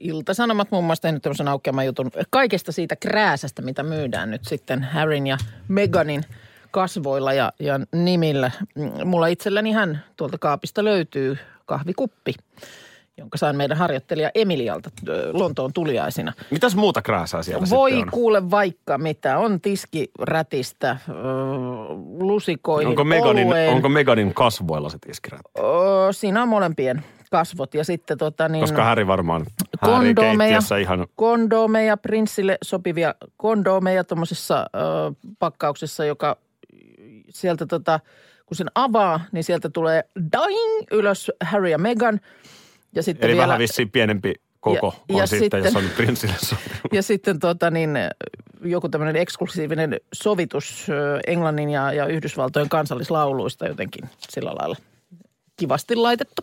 Ilta-Sanomat 0.00 0.70
muun 0.70 0.84
muassa 0.84 1.02
tehnyt 1.02 1.22
tämmöisen 1.22 1.48
aukeaman 1.48 1.86
jutun 1.86 2.10
kaikesta 2.30 2.72
siitä 2.72 2.96
krääsästä, 2.96 3.62
mitä 3.62 3.82
myydään 3.82 4.30
nyt 4.30 4.44
sitten 4.44 4.82
Harryn 4.82 5.26
ja 5.26 5.38
Meganin 5.68 6.22
kasvoilla 6.70 7.32
ja, 7.32 7.52
ja 7.60 7.80
nimillä. 7.92 8.50
Mm, 8.74 9.08
Mulla 9.08 9.26
itselläni 9.26 9.72
hän 9.72 10.04
tuolta 10.16 10.38
kaapista 10.38 10.84
löytyy 10.84 11.38
kahvikuppi, 11.66 12.34
jonka 13.20 13.38
sain 13.38 13.56
meidän 13.56 13.76
harjoittelija 13.76 14.30
Emilialta 14.34 14.90
Lontoon 15.32 15.72
tuliaisina. 15.72 16.32
Mitäs 16.50 16.76
muuta 16.76 17.02
krääsää 17.02 17.42
siellä 17.42 17.66
Voi 17.70 18.02
on? 18.02 18.10
kuule 18.10 18.50
vaikka 18.50 18.98
mitä. 18.98 19.38
On 19.38 19.60
tiskirätistä, 19.60 20.96
ö, 21.08 21.12
lusikoihin, 22.18 22.88
Onko 22.88 23.04
Meganin, 23.04 23.46
olueen. 23.46 23.70
onko 23.70 23.88
Meganin 23.88 24.34
kasvoilla 24.34 24.88
se 24.88 24.98
tiskirätti? 24.98 25.50
Siinä 26.10 26.42
on 26.42 26.48
molempien 26.48 27.04
kasvot 27.30 27.74
ja 27.74 27.84
sitten 27.84 28.18
tota 28.18 28.48
niin, 28.48 28.60
Koska 28.60 28.84
Häri 28.84 29.06
varmaan 29.06 29.46
Häri 29.82 29.94
kondomeja, 30.14 30.36
keittiössä 30.38 30.76
ihan... 30.76 31.06
kondomeja, 31.16 31.96
prinssille 31.96 32.58
sopivia 32.64 33.14
kondomeja 33.36 34.04
tuommoisessa 34.04 34.66
pakkauksessa, 35.38 36.04
joka 36.04 36.36
sieltä 37.28 37.66
tota, 37.66 38.00
kun 38.46 38.56
sen 38.56 38.70
avaa, 38.74 39.20
niin 39.32 39.44
sieltä 39.44 39.68
tulee 39.68 40.04
daing 40.32 40.82
ylös 40.90 41.30
Harry 41.44 41.68
ja 41.68 41.78
Meghan. 41.78 42.20
Ja 42.94 43.02
sitten 43.02 43.26
Eli 43.28 43.32
vielä, 43.36 43.46
vähän 43.46 43.58
vissiin 43.58 43.90
pienempi 43.90 44.34
koko 44.60 44.94
Ja- 45.08 45.14
on 45.14 45.20
ja 45.20 45.26
sitten, 45.26 45.38
sitten- 45.64 45.64
jos 45.64 45.76
on 45.76 45.90
prinssille 45.96 46.34
sopiva. 46.38 46.74
Ja 46.92 47.02
sitten 47.02 47.38
tota 47.38 47.70
niin, 47.70 47.90
joku 48.64 48.88
tämmöinen 48.88 49.16
eksklusiivinen 49.16 49.96
sovitus 50.12 50.86
Englannin 51.26 51.70
ja, 51.70 51.92
ja 51.92 52.06
Yhdysvaltojen 52.06 52.68
kansallislauluista 52.68 53.66
jotenkin 53.68 54.10
sillä 54.28 54.52
lailla 54.54 54.76
kivasti 55.56 55.96
laitettu. 55.96 56.42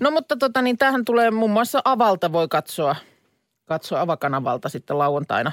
No 0.00 0.10
mutta 0.10 0.36
tota 0.36 0.62
niin, 0.62 0.78
tähän 0.78 1.04
tulee 1.04 1.30
muun 1.30 1.50
muassa 1.50 1.82
Avalta 1.84 2.32
voi 2.32 2.48
katsoa, 2.48 2.96
katsoa 3.64 4.00
Avakanavalta 4.00 4.68
sitten 4.68 4.98
lauantaina 4.98 5.52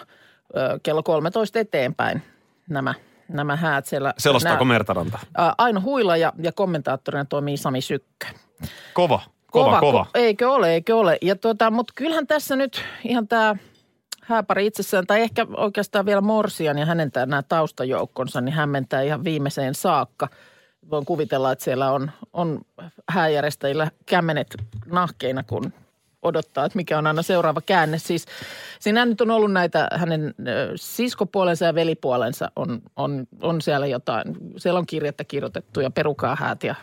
ö, 0.57 0.79
kello 0.83 1.03
13 1.03 1.59
eteenpäin 1.59 2.21
nämä, 2.69 2.93
nämä 3.29 3.55
häät 3.55 3.85
siellä. 3.85 4.13
Selostaako 4.17 4.63
Nää- 4.63 4.73
Mertaranta? 4.73 5.19
Aino 5.57 5.81
Huila 5.81 6.17
ja, 6.17 6.33
ja 6.43 6.51
kommentaattorina 6.51 7.25
toimii 7.25 7.57
Sami 7.57 7.81
Sykkö. 7.81 8.27
Kova, 8.93 9.21
kova, 9.65 9.79
kova. 9.79 10.05
Ko- 10.07 10.09
eikö 10.13 10.51
ole, 10.51 10.73
eikö 10.73 10.95
ole. 10.95 11.17
Ja 11.21 11.35
tota, 11.35 11.71
mutta 11.71 11.93
kyllähän 11.95 12.27
tässä 12.27 12.55
nyt 12.55 12.81
ihan 13.03 13.27
tämä 13.27 13.55
hääpari 14.21 14.65
itsessään, 14.65 15.07
tai 15.07 15.21
ehkä 15.21 15.47
oikeastaan 15.57 16.05
vielä 16.05 16.21
Morsian 16.21 16.77
ja 16.77 16.85
hänen 16.85 17.11
tää, 17.11 17.25
nämä 17.25 17.43
taustajoukkonsa, 17.43 18.41
niin 18.41 18.53
hämmentää 18.53 19.01
ihan 19.01 19.23
viimeiseen 19.23 19.75
saakka. 19.75 20.27
Voin 20.89 21.05
kuvitella, 21.05 21.51
että 21.51 21.63
siellä 21.63 21.91
on, 21.91 22.11
on 22.33 22.61
hääjärjestäjillä 23.09 23.91
kämmenet 24.05 24.57
nahkeina, 24.85 25.43
kun 25.43 25.73
odottaa, 26.27 26.65
että 26.65 26.75
mikä 26.75 26.97
on 26.97 27.07
aina 27.07 27.21
seuraava 27.21 27.61
käänne. 27.61 27.97
Siis 27.97 28.25
siinä 28.79 29.05
nyt 29.05 29.21
on 29.21 29.31
ollut 29.31 29.51
näitä 29.51 29.87
hänen 29.95 30.33
siskopuolensa 30.75 31.65
ja 31.65 31.75
velipuolensa 31.75 32.51
on, 32.55 32.81
on, 32.95 33.27
on 33.41 33.61
siellä 33.61 33.87
jotain. 33.87 34.37
Siellä 34.57 34.79
on 34.79 34.85
kirjettä 34.85 35.23
kirjoitettu 35.23 35.79
ja 35.79 35.91
perukaa 35.91 36.37
häät 36.39 36.63
ja 36.63 36.75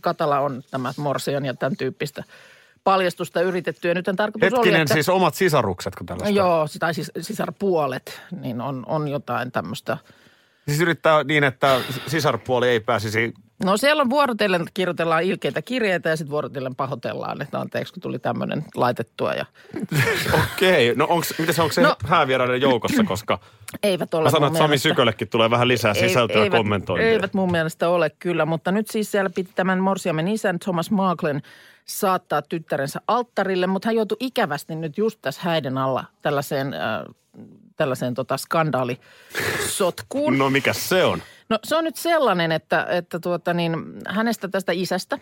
Katala 0.00 0.40
on 0.40 0.62
tämä 0.70 0.92
Morsian 0.96 1.44
ja 1.44 1.54
tämän 1.54 1.76
tyyppistä 1.76 2.24
paljastusta 2.84 3.40
yritetty. 3.40 3.88
Ja 3.88 3.94
nyt 3.94 4.04
tarkoitus 4.16 4.52
oli, 4.52 4.58
Hetkinen, 4.58 4.82
että... 4.82 4.94
siis 4.94 5.08
omat 5.08 5.34
sisarukset, 5.34 5.94
kun 5.94 6.06
tällaista. 6.06 6.38
Joo, 6.38 6.66
tai 6.78 6.94
siis 6.94 7.12
sisarpuolet, 7.20 8.22
niin 8.40 8.60
on, 8.60 8.84
on 8.86 9.08
jotain 9.08 9.52
tämmöistä. 9.52 9.96
Siis 10.70 10.80
yrittää 10.80 11.24
niin, 11.24 11.44
että 11.44 11.80
sisarpuoli 12.06 12.68
ei 12.68 12.80
pääsisi 12.80 13.34
No 13.64 13.76
siellä 13.76 14.00
on 14.02 14.10
vuorotellen 14.10 14.64
kirjoitellaan 14.74 15.22
ilkeitä 15.22 15.62
kirjeitä 15.62 16.08
ja 16.08 16.16
sitten 16.16 16.30
vuorotellen 16.30 16.74
pahoitellaan, 16.74 17.42
että 17.42 17.60
anteeksi 17.60 17.92
kun 17.92 18.00
tuli 18.02 18.18
tämmöinen 18.18 18.64
laitettua 18.74 19.34
ja 19.34 19.46
Okei, 20.54 20.94
no 20.94 21.06
onks, 21.10 21.34
miten 21.38 21.54
se, 21.54 21.62
onko 21.62 21.72
se 21.72 21.80
No- 21.82 21.96
häävieraiden 22.06 22.60
joukossa, 22.60 23.04
koska 23.04 23.38
eivät 23.82 24.14
ole 24.14 24.22
mä 24.24 24.30
sanoin, 24.30 24.42
mun 24.50 24.56
että 24.56 24.58
Sami 24.58 24.68
mielestä- 24.68 24.88
Syköllekin 24.88 25.28
tulee 25.28 25.50
vähän 25.50 25.68
lisää 25.68 25.94
sisältöä 25.94 26.42
eivät, 26.42 26.58
kommentointia. 26.58 27.08
Eivät 27.10 27.34
mun 27.34 27.50
mielestä 27.50 27.88
ole 27.88 28.10
kyllä, 28.18 28.46
mutta 28.46 28.72
nyt 28.72 28.90
siis 28.90 29.10
siellä 29.10 29.30
piti 29.30 29.50
tämän 29.54 29.78
Morsiamen 29.80 30.28
isän 30.28 30.58
Thomas 30.58 30.90
Marklen 30.90 31.42
saattaa 31.84 32.42
tyttärensä 32.42 33.00
alttarille, 33.08 33.66
mutta 33.66 33.88
hän 33.88 33.96
joutui 33.96 34.16
ikävästi 34.20 34.74
nyt 34.74 34.98
just 34.98 35.18
tässä 35.22 35.40
häiden 35.44 35.78
alla 35.78 36.04
tällaiseen, 36.22 36.74
äh, 36.74 36.80
tällaiseen 37.80 38.14
tota 38.14 38.36
skandaalisotkuun. 38.36 40.38
No 40.38 40.50
mikä 40.50 40.72
se 40.72 41.04
on? 41.04 41.22
No 41.48 41.58
se 41.64 41.76
on 41.76 41.84
nyt 41.84 41.96
sellainen, 41.96 42.52
että, 42.52 42.86
että 42.90 43.20
tuota 43.20 43.54
niin, 43.54 43.76
hänestä 44.08 44.48
tästä 44.48 44.72
isästä 44.72 45.18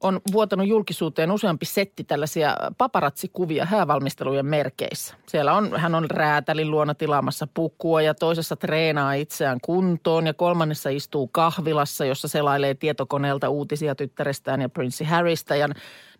on 0.00 0.20
vuotanut 0.32 0.66
julkisuuteen 0.66 1.30
useampi 1.30 1.66
setti 1.66 2.04
tällaisia 2.04 2.56
paparazzikuvia 2.78 3.64
häävalmistelujen 3.64 4.46
merkeissä. 4.46 5.14
Siellä 5.26 5.54
on, 5.54 5.80
hän 5.80 5.94
on 5.94 6.10
räätälin 6.10 6.70
luona 6.70 6.94
tilaamassa 6.94 7.48
pukua 7.54 8.02
ja 8.02 8.14
toisessa 8.14 8.56
treenaa 8.56 9.14
itseään 9.14 9.58
kuntoon 9.62 10.26
ja 10.26 10.34
kolmannessa 10.34 10.90
istuu 10.90 11.28
kahvilassa, 11.28 12.04
jossa 12.04 12.28
selailee 12.28 12.74
tietokoneelta 12.74 13.48
uutisia 13.48 13.94
tyttärestään 13.94 14.60
ja 14.60 14.68
Prince 14.68 15.04
Harrystä 15.04 15.56
ja 15.56 15.68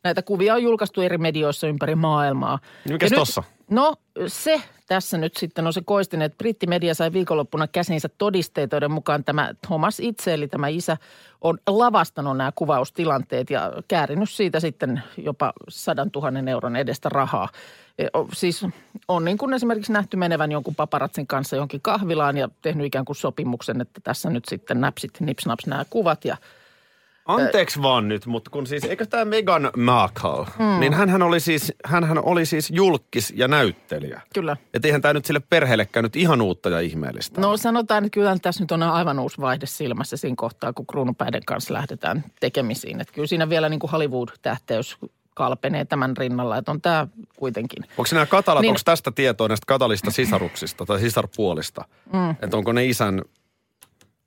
näitä 0.04 0.22
kuvia 0.22 0.54
on 0.54 0.62
julkaistu 0.62 1.00
eri 1.00 1.18
medioissa 1.18 1.66
ympäri 1.66 1.94
maailmaa. 1.94 2.58
Mikäs 2.88 3.10
Ja 3.10 3.14
nyt- 3.14 3.20
tossa? 3.20 3.42
No 3.70 3.94
se 4.26 4.62
tässä 4.86 5.18
nyt 5.18 5.36
sitten 5.36 5.66
on 5.66 5.72
se 5.72 5.80
koistin, 5.84 6.22
että 6.22 6.38
brittimedia 6.38 6.94
sai 6.94 7.12
viikonloppuna 7.12 7.66
käsinsä 7.68 8.08
todisteita, 8.18 8.76
joiden 8.76 8.90
mukaan 8.90 9.24
tämä 9.24 9.50
Thomas 9.66 10.00
itse, 10.00 10.34
eli 10.34 10.48
tämä 10.48 10.68
isä, 10.68 10.96
on 11.40 11.58
lavastanut 11.66 12.36
nämä 12.36 12.52
kuvaustilanteet 12.54 13.50
ja 13.50 13.72
käärinyt 13.88 14.30
siitä 14.30 14.60
sitten 14.60 15.02
jopa 15.16 15.52
sadan 15.68 16.10
tuhannen 16.10 16.48
euron 16.48 16.76
edestä 16.76 17.08
rahaa. 17.08 17.48
E, 17.98 18.06
Siis 18.32 18.66
on 19.08 19.24
niin 19.24 19.38
kuin 19.38 19.54
esimerkiksi 19.54 19.92
nähty 19.92 20.16
menevän 20.16 20.52
jonkun 20.52 20.74
paparatsin 20.74 21.26
kanssa 21.26 21.56
jonkin 21.56 21.80
kahvilaan 21.80 22.36
ja 22.36 22.48
tehnyt 22.62 22.86
ikään 22.86 23.04
kuin 23.04 23.16
sopimuksen, 23.16 23.80
että 23.80 24.00
tässä 24.04 24.30
nyt 24.30 24.44
sitten 24.48 24.80
näpsit, 24.80 25.10
nipsnaps 25.20 25.66
nämä 25.66 25.84
kuvat 25.90 26.24
ja 26.24 26.36
Anteeksi 27.26 27.82
vaan 27.82 28.08
nyt, 28.08 28.26
mutta 28.26 28.50
kun 28.50 28.66
siis, 28.66 28.84
eikö 28.84 29.06
tämä 29.06 29.24
Meghan 29.24 29.70
Markle, 29.76 30.46
mm. 30.58 30.80
niin 30.80 30.94
hänhän 30.94 31.22
oli 31.22 31.40
siis, 31.40 31.72
hänhän 31.84 32.24
oli 32.24 32.46
siis 32.46 32.70
julkis 32.70 33.32
ja 33.36 33.48
näyttelijä. 33.48 34.20
kyllä. 34.34 34.56
Että 34.74 34.88
eihän 34.88 35.02
tämä 35.02 35.14
nyt 35.14 35.24
sille 35.24 35.40
perheellekään 35.40 36.04
nyt 36.04 36.16
ihan 36.16 36.40
uutta 36.40 36.68
ja 36.68 36.80
ihmeellistä. 36.80 37.40
No 37.40 37.56
sanotaan, 37.56 38.04
että 38.04 38.14
kyllä 38.14 38.36
tässä 38.42 38.62
nyt 38.62 38.72
on 38.72 38.82
aivan 38.82 39.18
uusi 39.18 39.40
vaihde 39.40 39.66
silmässä 39.66 40.16
siinä 40.16 40.34
kohtaa, 40.36 40.72
kun 40.72 40.86
kruunupäiden 40.86 41.42
kanssa 41.46 41.74
lähdetään 41.74 42.24
tekemisiin. 42.40 43.00
Että 43.00 43.14
kyllä 43.14 43.26
siinä 43.26 43.48
vielä 43.48 43.68
niin 43.68 43.80
kuin 43.80 43.90
Hollywood-tähteys 43.90 44.96
kalpenee 45.34 45.84
tämän 45.84 46.16
rinnalla, 46.16 46.56
että 46.56 46.70
on 46.70 46.80
tämä 46.80 47.06
kuitenkin. 47.36 47.84
Onko 47.98 48.08
nämä 48.12 48.26
katalat, 48.26 48.62
niin. 48.62 48.70
onko 48.70 48.80
tästä 48.84 49.10
tietoa 49.10 49.48
näistä 49.48 49.64
katalista 49.66 50.10
sisaruksista 50.10 50.86
tai 50.86 51.00
sisarpuolista? 51.00 51.84
Mm. 52.12 52.30
Että 52.30 52.56
onko 52.56 52.72
ne 52.72 52.86
isän 52.86 53.22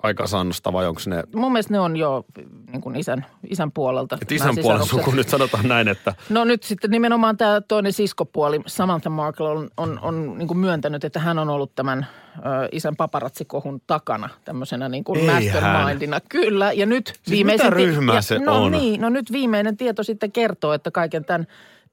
aikaansaannosta 0.03 0.73
vai 0.73 0.87
onko 0.87 1.01
ne, 1.05 1.23
Mun 1.35 1.51
mielestä 1.51 1.73
ne 1.73 1.79
on 1.79 1.97
jo 1.97 2.25
niin 2.71 2.81
kuin 2.81 2.95
isän, 2.95 3.25
isän 3.49 3.71
puolelta. 3.71 4.15
nämä 4.15 4.35
isän 4.35 4.55
puolen 4.63 4.79
sisarukset. 4.83 5.05
suku 5.05 5.15
nyt 5.15 5.29
sanotaan 5.29 5.67
näin, 5.67 5.87
että 5.87 6.13
No 6.29 6.43
nyt 6.43 6.63
sitten 6.63 6.91
nimenomaan 6.91 7.37
tämä 7.37 7.61
toinen 7.61 7.93
siskopuoli, 7.93 8.61
Samantha 8.67 9.09
Markle, 9.09 9.49
on, 9.49 9.69
on, 9.77 9.99
on 10.01 10.37
niin 10.37 10.47
kuin 10.47 10.57
myöntänyt, 10.57 11.03
että 11.03 11.19
hän 11.19 11.39
on 11.39 11.49
ollut 11.49 11.75
tämän 11.75 12.07
ö, 12.37 12.41
isän 12.71 12.95
paparatsikohun 12.95 13.81
takana 13.87 14.29
tämmöisenä 14.45 14.89
niin 14.89 15.03
kuin 15.03 15.25
mastermindina. 15.25 16.19
Kyllä, 16.29 16.71
ja 16.73 16.85
nyt 16.85 17.13
viimeisen... 17.29 17.65
mitä 17.67 17.77
ryhmää 17.77 18.15
ja, 18.15 18.21
se 18.21 18.39
no 18.39 18.63
on? 18.63 18.71
niin, 18.71 19.01
no 19.01 19.09
nyt 19.09 19.31
viimeinen 19.31 19.77
tieto 19.77 20.03
sitten 20.03 20.31
kertoo, 20.31 20.73
että 20.73 20.91
kaiken 20.91 21.25
tämän 21.25 21.47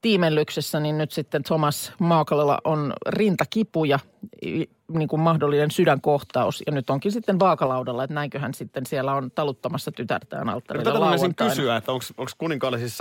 tiimellyksessä, 0.05 0.81
niin 0.81 0.99
nyt 0.99 1.13
sitten 1.13 1.43
Thomas 1.43 1.93
Marklella 1.99 2.59
on 2.65 2.93
rintakipu 3.07 3.85
ja 3.85 3.99
i- 4.47 4.71
niin 4.93 5.09
kuin 5.09 5.21
mahdollinen 5.21 5.71
sydänkohtaus. 5.71 6.63
Ja 6.67 6.73
nyt 6.73 6.91
onkin 6.91 7.13
sitten 7.13 7.41
vaakalaudalla, 7.41 8.05
että 8.05 8.15
näinköhän 8.15 8.55
sitten 8.55 8.87
siellä 8.87 9.15
on 9.15 9.31
taluttamassa 9.31 9.93
tytärtään 9.93 10.49
alttarille 10.49 10.85
tätä 10.85 11.01
lauantaina. 11.01 11.51
kysyä, 11.55 11.77
että 11.77 11.93
onko 11.93 12.05
onko 12.19 12.33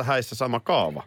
häissä 0.04 0.36
sama 0.36 0.60
kaava? 0.60 1.04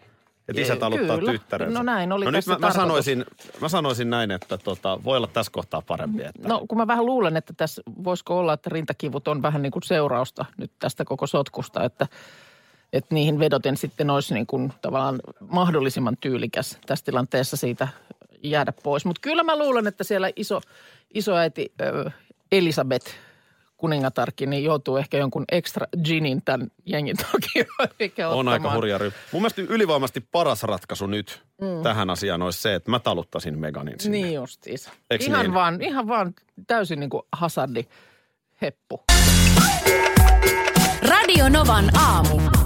Että 0.48 0.62
isä 0.62 0.76
taluttaa 0.76 1.18
kyllä. 1.18 1.32
tyttärensä. 1.32 1.78
No 1.78 1.82
näin 1.82 2.12
oli 2.12 2.24
no 2.24 2.30
nyt 2.30 2.46
mä, 2.46 2.58
mä, 2.58 2.72
sanoisin, 2.72 3.24
mä 3.60 3.68
sanoisin 3.68 4.10
näin, 4.10 4.30
että 4.30 4.58
tota, 4.58 4.98
voi 5.04 5.16
olla 5.16 5.26
tässä 5.26 5.52
kohtaa 5.52 5.82
parempi. 5.86 6.22
Että 6.22 6.48
No 6.48 6.64
kun 6.68 6.78
mä 6.78 6.86
vähän 6.86 7.06
luulen, 7.06 7.36
että 7.36 7.52
tässä 7.56 7.82
voisiko 8.04 8.38
olla, 8.38 8.52
että 8.52 8.70
rintakivut 8.72 9.28
on 9.28 9.42
vähän 9.42 9.62
niin 9.62 9.72
kuin 9.72 9.82
seurausta 9.82 10.44
nyt 10.58 10.72
tästä 10.78 11.04
koko 11.04 11.26
sotkusta, 11.26 11.84
että, 11.84 12.06
että 12.92 13.14
niihin 13.14 13.38
vedoten 13.38 13.76
sitten 13.76 14.10
olisi 14.10 14.34
niin 14.34 14.46
kuin 14.46 14.72
tavallaan 14.82 15.20
mahdollisimman 15.50 16.16
tyylikäs 16.20 16.78
tässä 16.86 17.04
tilanteessa 17.04 17.56
siitä 17.56 17.88
jäädä 18.42 18.72
pois. 18.82 19.04
Mutta 19.04 19.20
kyllä 19.20 19.42
mä 19.42 19.58
luulen, 19.58 19.86
että 19.86 20.04
siellä 20.04 20.30
iso, 20.36 20.60
isoäiti 21.14 21.72
Elisabeth 22.52 23.06
kuningatarkin, 23.76 24.50
niin 24.50 24.64
joutuu 24.64 24.96
ehkä 24.96 25.18
jonkun 25.18 25.44
extra 25.52 25.86
ginin 26.04 26.42
tämän 26.44 26.68
jengin 26.86 27.16
takia. 27.16 27.64
eikä 28.00 28.28
on 28.28 28.34
ottamaan. 28.38 28.52
aika 28.52 28.74
hurja 28.74 28.98
ryhmä. 28.98 29.18
Mun 29.32 29.42
mielestä 29.42 29.62
ylivoimasti 29.62 30.20
paras 30.32 30.62
ratkaisu 30.62 31.06
nyt 31.06 31.42
mm. 31.60 31.82
tähän 31.82 32.10
asiaan 32.10 32.42
olisi 32.42 32.62
se, 32.62 32.74
että 32.74 32.90
mä 32.90 32.98
taluttaisin 32.98 33.58
Meganin 33.58 34.00
sinne. 34.00 34.18
Niin 34.18 34.34
justiinsa. 34.34 34.90
Eiks 35.10 35.26
Ihan, 35.26 35.42
niin? 35.42 35.54
vaan, 35.54 35.82
ihan 35.82 36.08
vaan 36.08 36.34
täysin 36.66 37.00
niin 37.00 37.10
kuin 37.10 37.22
hasardi 37.32 37.84
heppu. 38.62 39.04
Radio 41.02 41.48
Novan 41.48 41.90
aamu. 41.96 42.65